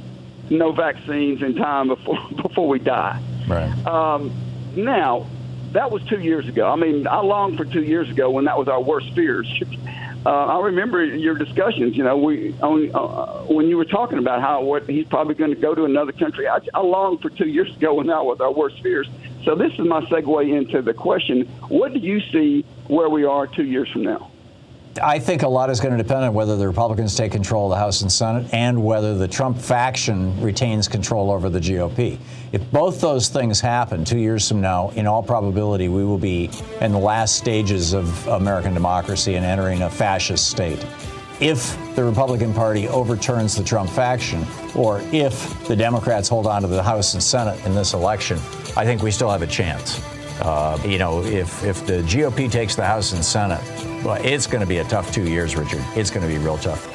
[0.50, 3.22] no vaccines in time before before we die.
[3.48, 3.86] Right.
[3.86, 4.32] Um,
[4.76, 5.28] now,
[5.72, 6.70] that was two years ago.
[6.70, 9.48] I mean, I longed for two years ago when that was our worst fears.
[10.26, 11.96] Uh, I remember your discussions.
[11.96, 15.54] You know, we on, uh, when you were talking about how what he's probably going
[15.54, 16.48] to go to another country.
[16.48, 19.08] I, I longed for two years ago when that was our worst fears.
[19.44, 23.46] So this is my segue into the question: What do you see where we are
[23.46, 24.32] two years from now?
[25.02, 27.72] I think a lot is going to depend on whether the Republicans take control of
[27.72, 32.18] the House and Senate and whether the Trump faction retains control over the GOP.
[32.54, 36.50] If both those things happen two years from now, in all probability, we will be
[36.80, 40.86] in the last stages of American democracy and entering a fascist state.
[41.42, 46.70] If the Republican Party overturns the Trump faction, or if the Democrats hold on to
[46.70, 48.38] the House and Senate in this election,
[48.78, 50.02] I think we still have a chance.
[50.42, 53.62] Uh, you know, if, if the GOP takes the House and Senate,
[54.06, 55.84] well, it's going to be a tough two years, Richard.
[55.96, 56.88] It's going to be real tough.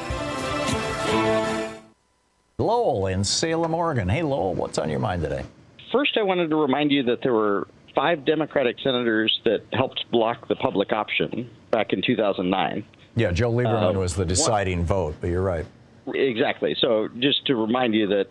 [2.57, 4.07] Lowell in Salem, Oregon.
[4.07, 5.43] Hey, Lowell, what's on your mind today?
[5.91, 10.47] First, I wanted to remind you that there were five Democratic senators that helped block
[10.47, 12.85] the public option back in 2009.
[13.15, 15.65] Yeah, Joe Lieberman Uh, was the deciding vote, but you're right.
[16.13, 16.75] Exactly.
[16.79, 18.27] So just to remind you that,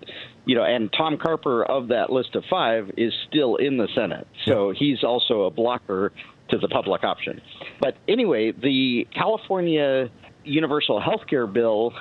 [0.47, 4.26] you know, and Tom Carper of that list of five is still in the Senate.
[4.47, 6.12] So he's also a blocker
[6.51, 7.41] to the public option.
[7.81, 10.11] But anyway, the California
[10.45, 11.93] universal health care bill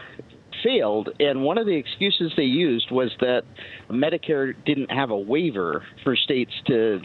[0.64, 3.44] failed, and one of the excuses they used was that
[3.90, 7.02] Medicare didn't have a waiver for states to,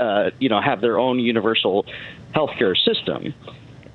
[0.00, 1.86] uh, you know, have their own universal
[2.34, 3.34] health care system.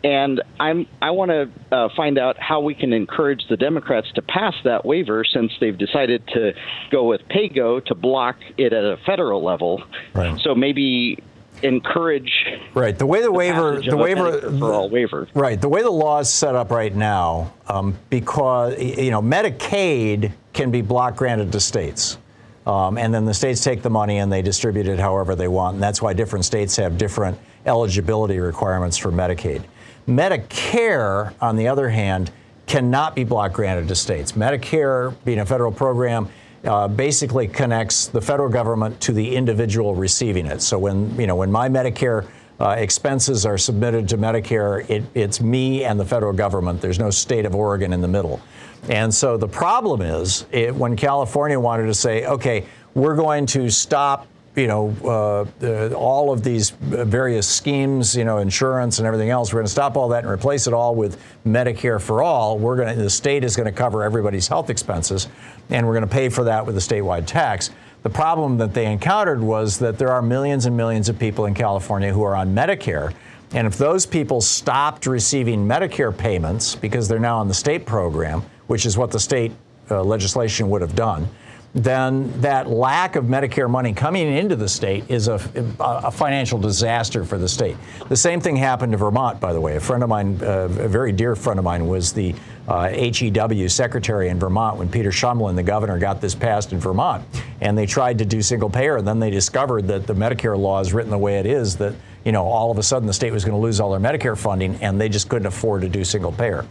[0.03, 4.21] And I'm I want to uh, find out how we can encourage the Democrats to
[4.21, 6.51] pass that waiver since they've decided to
[6.91, 9.81] go with PAYGO to block it at a federal level.
[10.13, 10.37] Right.
[10.41, 11.23] So maybe
[11.63, 12.31] encourage
[12.73, 12.97] Right.
[12.97, 15.27] The way the waiver, the waiver, for all waiver.
[15.33, 15.59] Right.
[15.59, 20.71] The way the law is set up right now, um, because you know Medicaid can
[20.71, 22.17] be block granted to states,
[22.65, 25.75] um, and then the states take the money and they distribute it however they want,
[25.75, 29.63] and that's why different states have different eligibility requirements for Medicaid.
[30.07, 32.31] Medicare, on the other hand,
[32.65, 34.33] cannot be block granted to states.
[34.33, 36.27] Medicare, being a federal program,
[36.65, 40.61] uh, basically connects the federal government to the individual receiving it.
[40.61, 42.27] So when you know when my Medicare
[42.59, 46.81] uh, expenses are submitted to Medicare, it, it's me and the federal government.
[46.81, 48.41] There's no state of Oregon in the middle.
[48.89, 53.69] And so the problem is it, when California wanted to say, okay, we're going to
[53.69, 59.29] stop you know, uh, uh, all of these various schemes, you know, insurance and everything
[59.29, 59.51] else.
[59.51, 62.59] We're going to stop all that and replace it all with Medicare for all.
[62.59, 65.27] We're going to, the state is going to cover everybody's health expenses,
[65.69, 67.71] and we're going to pay for that with a statewide tax.
[68.03, 71.53] The problem that they encountered was that there are millions and millions of people in
[71.53, 73.13] California who are on Medicare.
[73.53, 78.43] And if those people stopped receiving Medicare payments because they're now on the state program,
[78.67, 79.51] which is what the state
[79.89, 81.27] uh, legislation would have done,
[81.75, 85.39] then that lack of Medicare money coming into the state is a,
[85.79, 87.75] a financial disaster for the state.
[88.09, 89.75] The same thing happened to Vermont, by the way.
[89.75, 92.35] A friend of mine, uh, a very dear friend of mine, was the
[92.67, 97.25] uh, HEW secretary in Vermont when Peter Shumlin, the governor, got this passed in Vermont.
[97.59, 100.79] And they tried to do single payer, and then they discovered that the Medicare law
[100.79, 103.33] is written the way it is, that you know, all of a sudden the state
[103.33, 106.03] was going to lose all their Medicare funding, and they just couldn't afford to do
[106.05, 106.65] single payer.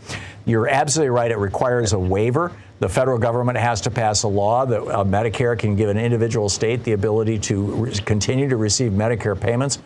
[0.44, 1.30] You're absolutely right.
[1.30, 2.53] It requires a waiver.
[2.83, 6.49] The federal government has to pass a law that uh, Medicare can give an individual
[6.49, 9.78] state the ability to re- continue to receive Medicare payments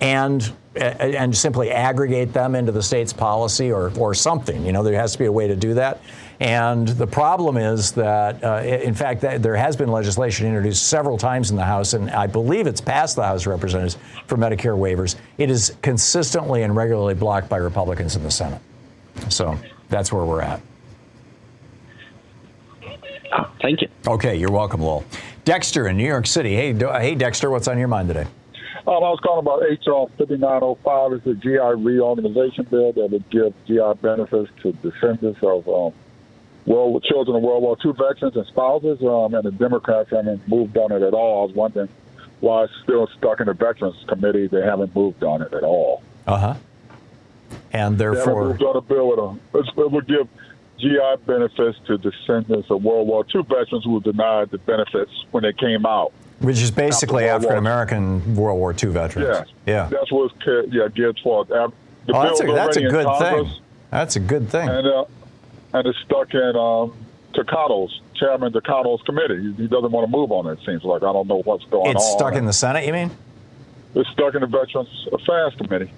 [0.00, 4.64] and and simply aggregate them into the state's policy or, or something.
[4.64, 6.00] You know, there has to be a way to do that.
[6.38, 11.18] And the problem is that, uh, in fact, that there has been legislation introduced several
[11.18, 14.78] times in the House, and I believe it's passed the House of Representatives for Medicare
[14.78, 15.16] waivers.
[15.36, 18.62] It is consistently and regularly blocked by Republicans in the Senate.
[19.28, 19.58] So
[19.90, 20.62] that's where we're at.
[23.62, 23.88] Thank you.
[24.06, 25.04] Okay, you're welcome, Lowell.
[25.44, 26.54] Dexter in New York City.
[26.54, 28.26] Hey, do, hey, Dexter, what's on your mind today?
[28.86, 31.12] Um, I was calling about HR 5905.
[31.12, 35.92] It's a GI reorganization bill that would give GI benefits to descendants of um,
[36.66, 39.00] world children of World War II veterans and spouses.
[39.02, 41.42] Um, and the Democrats haven't moved on it at all.
[41.42, 41.88] I was wondering
[42.40, 44.46] why it's still stuck in the Veterans Committee.
[44.46, 46.02] They haven't moved on it at all.
[46.26, 46.54] Uh huh.
[47.72, 50.26] And They haven't therefore, moved on a bill with a, it's- it would give
[50.80, 55.42] GI benefits to descendants of World War II veterans who were denied the benefits when
[55.42, 56.12] they came out.
[56.40, 59.28] which is basically African American World War II veterans.
[59.28, 59.48] Yes.
[59.66, 59.88] Yeah.
[59.90, 61.50] That's what it's, yeah, geared toward.
[61.52, 61.68] Uh,
[62.06, 63.62] The Oh, that's a, that's a good Congress, thing.
[63.90, 64.68] That's a good thing.
[64.68, 65.04] And, uh,
[65.74, 66.94] and it's stuck in um,
[67.34, 69.52] Takano's, Chairman Takano's committee.
[69.56, 71.02] He doesn't want to move on it, it seems like.
[71.02, 72.08] I don't know what's going It's on.
[72.08, 73.10] It's stuck in the Senate, you mean?
[73.94, 75.90] It's stuck in the Veterans Affairs Committee.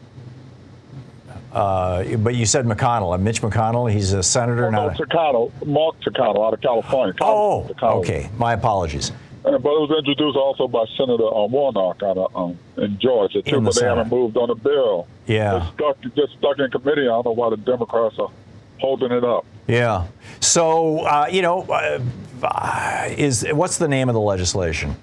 [1.53, 3.15] Uh, but you said McConnell.
[3.15, 3.91] Uh, Mitch McConnell.
[3.93, 4.91] He's a senator, Oh, no.
[4.91, 7.15] Takano, Mark Takano out of California.
[7.21, 8.31] Oh, okay.
[8.39, 9.13] My apologies.
[9.45, 13.43] Uh, but it was introduced also by Senator um, Warnock out of um, in Georgia
[13.43, 15.09] too, In the but they haven't moved on the bill.
[15.27, 15.57] Yeah.
[15.67, 17.03] It's stuck, just stuck in committee.
[17.03, 18.31] I don't know why the Democrats are
[18.81, 19.45] holding it up.
[19.67, 20.07] Yeah.
[20.39, 24.95] So uh, you know, uh, is what's the name of the legislation?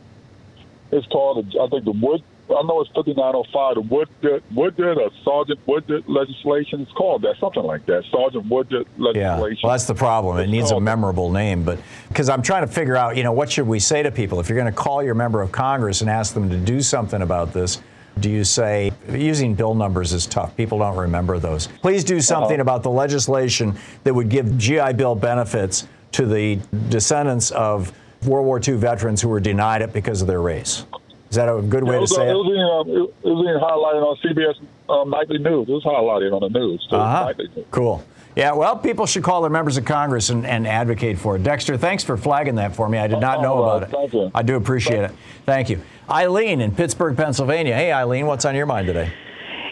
[0.92, 2.24] It's called, I think, the Wood.
[2.50, 6.82] I know it's 5905, the Woodgett, Woodgett or Sergeant Woodgett legislation.
[6.82, 8.04] It's called that, something like that.
[8.12, 9.60] Sergeant Yeah, legislation.
[9.64, 10.38] well, that's the problem.
[10.38, 13.32] It It's needs a memorable name, but because I'm trying to figure out, you know,
[13.32, 16.02] what should we say to people if you're going to call your member of Congress
[16.02, 17.82] and ask them to do something about this?
[18.20, 20.58] Do you say using bill numbers is tough?
[20.58, 21.68] People don't remember those.
[21.82, 22.62] Please do something Uh-huh.
[22.62, 27.94] about the legislation that would give GI Bill benefits to the descendants of
[28.26, 30.86] World War II veterans who were denied it because of their race.
[31.30, 32.30] Is that a good way it to say uh, it?
[32.32, 32.34] it?
[32.34, 34.58] Was being, um, it, it was being highlighted on CBS
[34.90, 35.70] um, Nightly News.
[35.70, 36.86] It was highlighted on the news.
[36.90, 36.96] Too.
[36.96, 37.34] Uh-huh.
[37.38, 37.66] News.
[37.72, 38.04] Cool.
[38.36, 41.44] Yeah, well, people should call their members of Congress and, and advocate for it.
[41.44, 42.98] Dexter, thanks for flagging that for me.
[42.98, 43.92] I did not know All right, about it.
[43.92, 44.32] thank you.
[44.34, 45.12] I do appreciate it.
[45.46, 45.82] Thank you.
[46.10, 47.76] Eileen in Pittsburgh, Pennsylvania.
[47.76, 49.12] Hey, Eileen, what's on your mind today?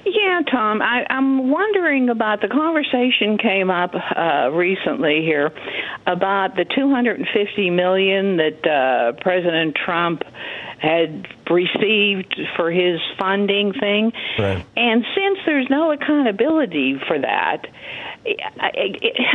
[0.05, 5.51] Yeah, Tom, I, I'm wondering about the conversation came up uh, recently here
[6.05, 10.23] about the 250 million that uh, President Trump
[10.79, 14.13] had received for his funding thing.
[14.37, 14.65] Right.
[14.75, 17.67] And since there's no accountability for that,
[18.59, 18.93] I,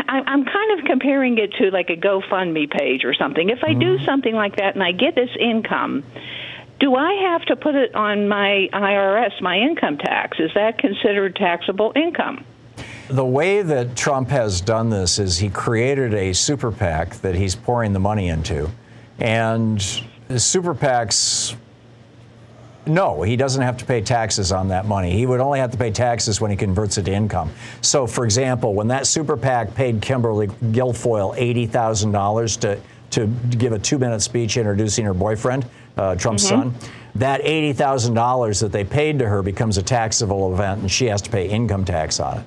[0.09, 3.49] I, I'm kind of comparing it to like a GoFundMe page or something.
[3.49, 4.05] If I do mm-hmm.
[4.05, 6.05] something like that and I get this income,
[6.79, 10.39] do I have to put it on my IRS, my income tax?
[10.39, 12.45] Is that considered taxable income?
[13.09, 17.55] The way that Trump has done this is he created a super PAC that he's
[17.55, 18.71] pouring the money into.
[19.19, 19.81] And
[20.41, 21.55] super PACs,
[22.85, 25.13] no, he doesn't have to pay taxes on that money.
[25.13, 27.51] He would only have to pay taxes when he converts it to income.
[27.81, 32.81] So, for example, when that super PAC paid Kimberly Guilfoyle $80,000 to,
[33.11, 33.27] to
[33.57, 35.65] give a two minute speech introducing her boyfriend,
[35.97, 36.49] uh, Trump's Mhm.
[36.49, 36.75] son,
[37.15, 41.31] that $80,000 that they paid to her becomes a taxable event and she has to
[41.31, 42.45] pay income tax on it.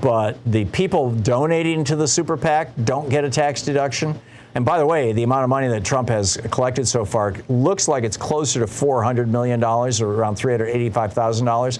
[0.00, 4.20] But the people donating to the super PAC don't get a tax deduction.
[4.54, 7.88] And by the way, the amount of money that Trump has collected so far looks
[7.88, 11.78] like it's closer to $400 million or around $385,000.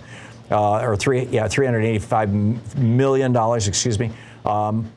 [0.50, 3.68] Uh, or three, yeah, 385 million dollars.
[3.68, 4.10] Excuse me.
[4.44, 4.90] Um,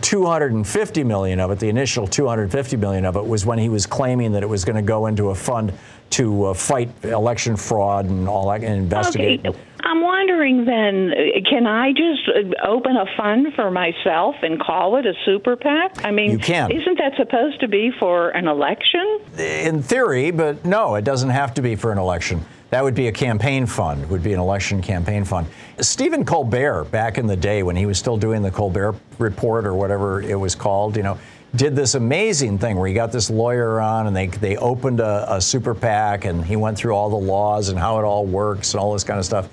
[0.00, 4.32] 250 million of it, the initial 250 million of it, was when he was claiming
[4.32, 5.72] that it was going to go into a fund
[6.10, 9.46] to uh, fight election fraud and all that and investigate.
[9.46, 9.58] Okay.
[9.88, 11.14] I'm wondering then,
[11.48, 12.28] can I just
[12.62, 16.04] open a fund for myself and call it a super PAC?
[16.04, 16.70] I mean, You can.
[16.70, 19.20] isn't that supposed to be for an election?
[19.38, 22.44] In theory, but no, it doesn't have to be for an election.
[22.68, 25.46] That would be a campaign fund, would be an election campaign fund.
[25.80, 29.72] Stephen Colbert, back in the day when he was still doing the Colbert Report or
[29.74, 31.16] whatever it was called, you know,
[31.56, 35.36] did this amazing thing where he got this lawyer on and they, they opened a,
[35.36, 38.74] a super PAC and he went through all the laws and how it all works
[38.74, 39.48] and all this kind of stuff.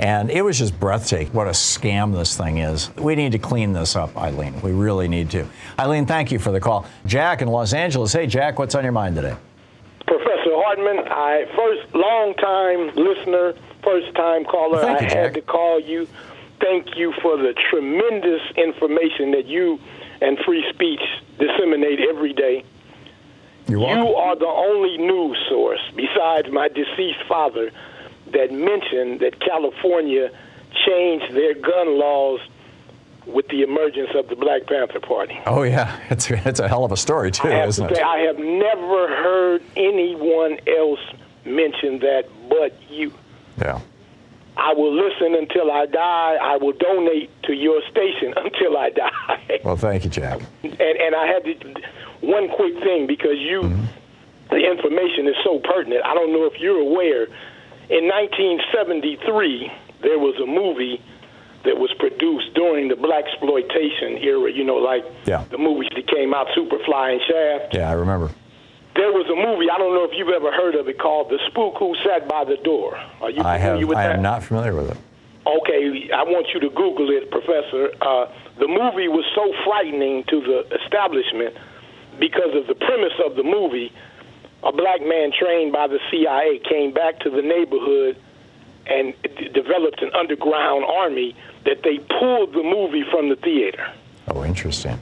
[0.00, 1.34] And it was just breathtaking.
[1.34, 2.90] What a scam this thing is.
[2.96, 4.58] We need to clean this up, Eileen.
[4.62, 5.46] We really need to.
[5.78, 6.86] Eileen, thank you for the call.
[7.04, 8.14] Jack in Los Angeles.
[8.14, 9.36] Hey, Jack, what's on your mind today?
[10.06, 13.52] Professor Hartmann, I first long time listener,
[13.84, 14.80] first time caller.
[14.80, 16.08] Thank you, I had to call you.
[16.62, 19.78] Thank you for the tremendous information that you
[20.22, 21.02] and free speech
[21.38, 22.64] disseminate every day.
[23.68, 27.70] You are the only news source besides my deceased father
[28.32, 30.30] that mentioned that California
[30.86, 32.40] changed their gun laws
[33.26, 35.38] with the emergence of the Black Panther Party.
[35.46, 38.02] Oh yeah, it's it's a hell of a story too, I isn't to it?
[38.02, 41.00] I have never heard anyone else
[41.44, 43.12] mention that but you.
[43.58, 43.80] Yeah.
[44.56, 46.36] I will listen until I die.
[46.40, 49.60] I will donate to your station until I die.
[49.64, 50.40] Well, thank you, Jack.
[50.62, 51.74] and and I had to,
[52.20, 53.84] one quick thing because you, mm-hmm.
[54.50, 56.04] the information is so pertinent.
[56.04, 57.28] I don't know if you're aware.
[57.90, 59.70] In 1973,
[60.02, 61.02] there was a movie
[61.64, 64.50] that was produced during the black exploitation era.
[64.50, 65.44] You know, like Yeah.
[65.50, 67.74] the movies that came out, Superfly and Shaft.
[67.74, 68.30] Yeah, I remember.
[68.96, 69.68] There was a movie.
[69.70, 72.44] I don't know if you've ever heard of it called The Spook Who Sat by
[72.44, 72.96] the Door.
[73.20, 73.88] Are you I familiar have.
[73.88, 74.16] with I that?
[74.16, 74.96] am not familiar with it.
[75.46, 77.90] Okay, I want you to Google it, Professor.
[78.00, 78.26] Uh,
[78.58, 81.56] the movie was so frightening to the establishment
[82.18, 83.92] because of the premise of the movie.
[84.62, 88.16] A black man trained by the CIA came back to the neighborhood
[88.86, 91.34] and d- developed an underground army
[91.64, 93.86] that they pulled the movie from the theater.
[94.28, 95.00] Oh, interesting.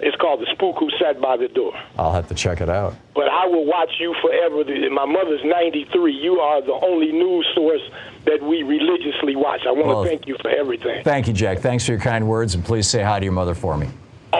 [0.00, 1.72] It's called The Spook Who Sat by the Door.
[1.98, 2.94] I'll have to check it out.
[3.14, 4.64] But I will watch you forever.
[4.90, 6.12] My mother's 93.
[6.12, 7.80] You are the only news source
[8.26, 9.60] that we religiously watch.
[9.66, 11.02] I want Well, to thank you for everything.
[11.04, 11.60] Thank you, Jack.
[11.60, 13.88] Thanks for your kind words, and please say hi to your mother for me.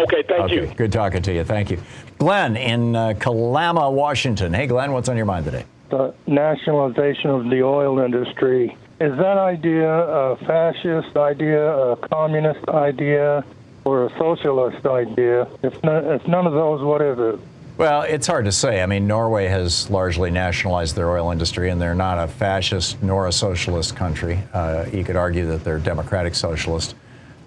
[0.02, 0.54] Okay, thank okay.
[0.54, 0.74] you.
[0.74, 1.44] Good talking to you.
[1.44, 1.80] Thank you.
[2.18, 4.52] Glenn in uh, Kalama, Washington.
[4.52, 5.64] Hey, Glenn, what's on your mind today?
[5.90, 8.76] the nationalization of the oil industry.
[9.00, 13.44] Is that idea a fascist idea, a communist idea,
[13.84, 15.48] or a socialist idea?
[15.62, 17.40] If, none, if none of those, what is it?
[17.76, 18.82] Well, it's hard to say.
[18.82, 23.26] I mean, Norway has largely nationalized their oil industry, and they're not a fascist nor
[23.26, 24.38] a socialist country.
[24.52, 26.94] Uh, you could argue that they're democratic socialist.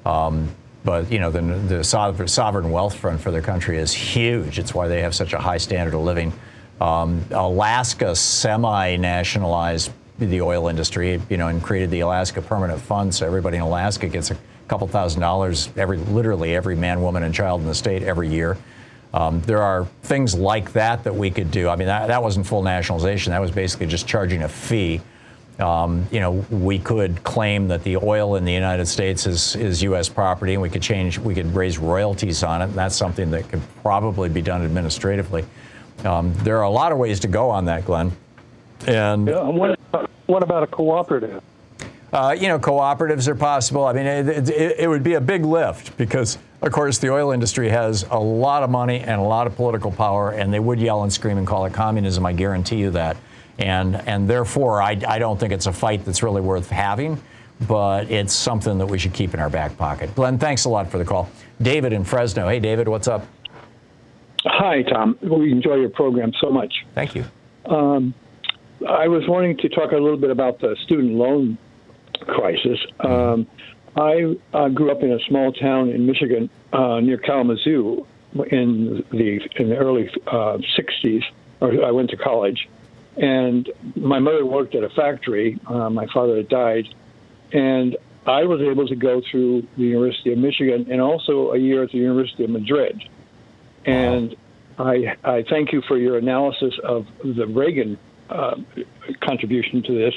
[0.05, 0.49] Um,
[0.87, 4.57] but, you know, the, the sovereign wealth fund for their country is huge.
[4.57, 6.31] It's why they have such a high standard of living.
[6.79, 13.27] Um, Alaska semi-nationalized the oil industry, you know, and created the Alaska Permanent Fund, so
[13.27, 14.37] everybody in Alaska gets a
[14.69, 18.55] couple thousand dollars every, literally every man, woman, and child in the state every year.
[19.13, 21.67] Um, there are things like that that we could do.
[21.67, 23.31] I mean, that, that wasn't full nationalization.
[23.31, 25.01] That was basically just charging a fee.
[25.59, 29.81] Um, you know, we could claim that the oil in the United States is, is
[29.83, 30.07] U.S.
[30.07, 32.65] property, and we could change, we could raise royalties on it.
[32.65, 35.45] And that's something that could probably be done administratively.
[36.05, 38.11] Um, there are a lot of ways to go on that, Glenn.
[38.85, 39.79] And Yeah, what,
[40.27, 41.41] what about a cooperative?
[42.13, 43.85] uh, you know, cooperatives are possible.
[43.85, 47.31] I mean, it, it, it would be a big lift because, of course, the oil
[47.31, 50.79] industry has a lot of money and a lot of political power, and they would
[50.79, 52.25] yell and scream and call it communism.
[52.25, 53.17] I guarantee you that.
[53.59, 57.21] And and therefore, I, I don't think it's a fight that's really worth having,
[57.67, 60.13] but it's something that we should keep in our back pocket.
[60.15, 61.29] Glenn, thanks a lot for the call.
[61.61, 62.47] David in Fresno.
[62.47, 63.25] Hey, David, what's up?
[64.45, 65.17] Hi, Thom.
[65.21, 66.85] We enjoy your program so much.
[66.93, 67.25] Thank you.
[67.65, 68.13] Um,
[68.87, 71.57] I was wanting to talk a little bit about the student loan
[72.27, 72.79] crisis.
[72.99, 73.47] Um,
[73.95, 78.05] I uh, grew up in a small town in Michigan uh, near Kalamazoo
[78.51, 81.23] in the in the early uh, '60s.
[81.59, 82.69] Or I went to college,
[83.17, 85.59] and my mother worked at a factory.
[85.67, 86.85] Uh, my father had died,
[87.51, 91.83] and I was able to go through the University of Michigan and also a year
[91.83, 93.01] at the University of Madrid.
[93.85, 94.35] And
[94.77, 97.97] I, I thank you for your analysis of the Reagan
[98.29, 98.55] uh,
[99.21, 100.13] contribution to this.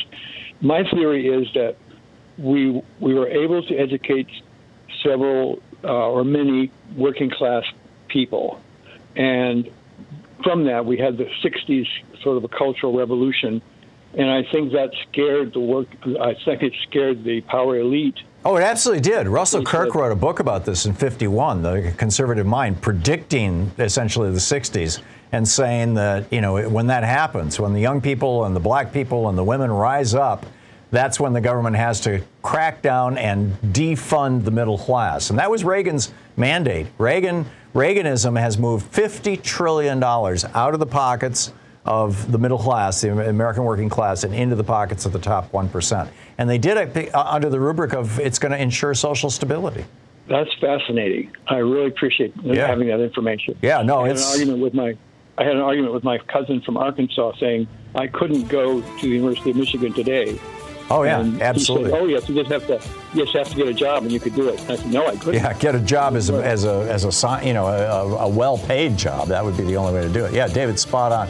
[0.61, 1.77] My theory is that
[2.37, 4.29] we we were able to educate
[5.03, 7.65] several uh, or many working class
[8.09, 8.61] people,
[9.17, 9.71] and
[10.43, 11.87] from that we had the '60s
[12.23, 13.63] sort of a cultural revolution,
[14.15, 15.89] and I think that scared the work.
[16.21, 19.29] I think it scared the power elite Oh, it absolutely did.
[19.29, 24.39] Russell Kirk wrote a book about this in 51, The Conservative Mind, predicting essentially the
[24.39, 28.61] 60s and saying that, you know, when that happens, when the young people and the
[28.61, 30.47] black people and the women rise up,
[30.91, 35.29] that's when the government has to crack down and defund the middle class.
[35.29, 36.87] And that was Reagan's mandate.
[36.97, 41.53] Reagan Reaganism has moved $50 trillion out of the pockets
[41.85, 45.51] of the middle class, the American working class, and into the pockets of the top
[45.53, 46.09] 1%.
[46.39, 49.85] And they did it under the rubric of it's going to ensure social stability.
[50.29, 51.31] That's fascinating.
[51.49, 52.67] I really appreciate Yeah.
[52.67, 53.57] having that information.
[53.63, 54.95] Yeah, no, I had it's- an argument with my
[55.39, 59.09] I had an argument with my cousin from Arkansas saying I couldn't go to the
[59.09, 60.39] University of Michigan today.
[60.93, 61.91] Oh, yeah, And absolutely.
[61.91, 62.81] He said, oh yes, you just have to
[63.15, 64.59] you just have to get a job and you could do it.
[64.69, 65.41] I said no, I couldn't.
[65.41, 68.97] Yeah, get a job as a, as a, as a you know, a, a well-paid
[68.97, 69.29] job.
[69.29, 70.33] That would be the only way to do it.
[70.33, 71.29] Yeah, David, spot on.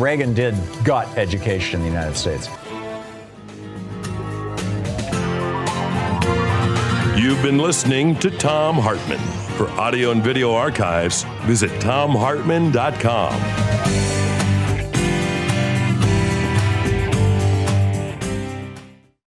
[0.00, 2.48] Reagan did gut education in the United States.
[7.16, 9.18] You've been listening to Thom Hartmann.
[9.56, 14.23] For audio and video archives, visit thomhartmann.com.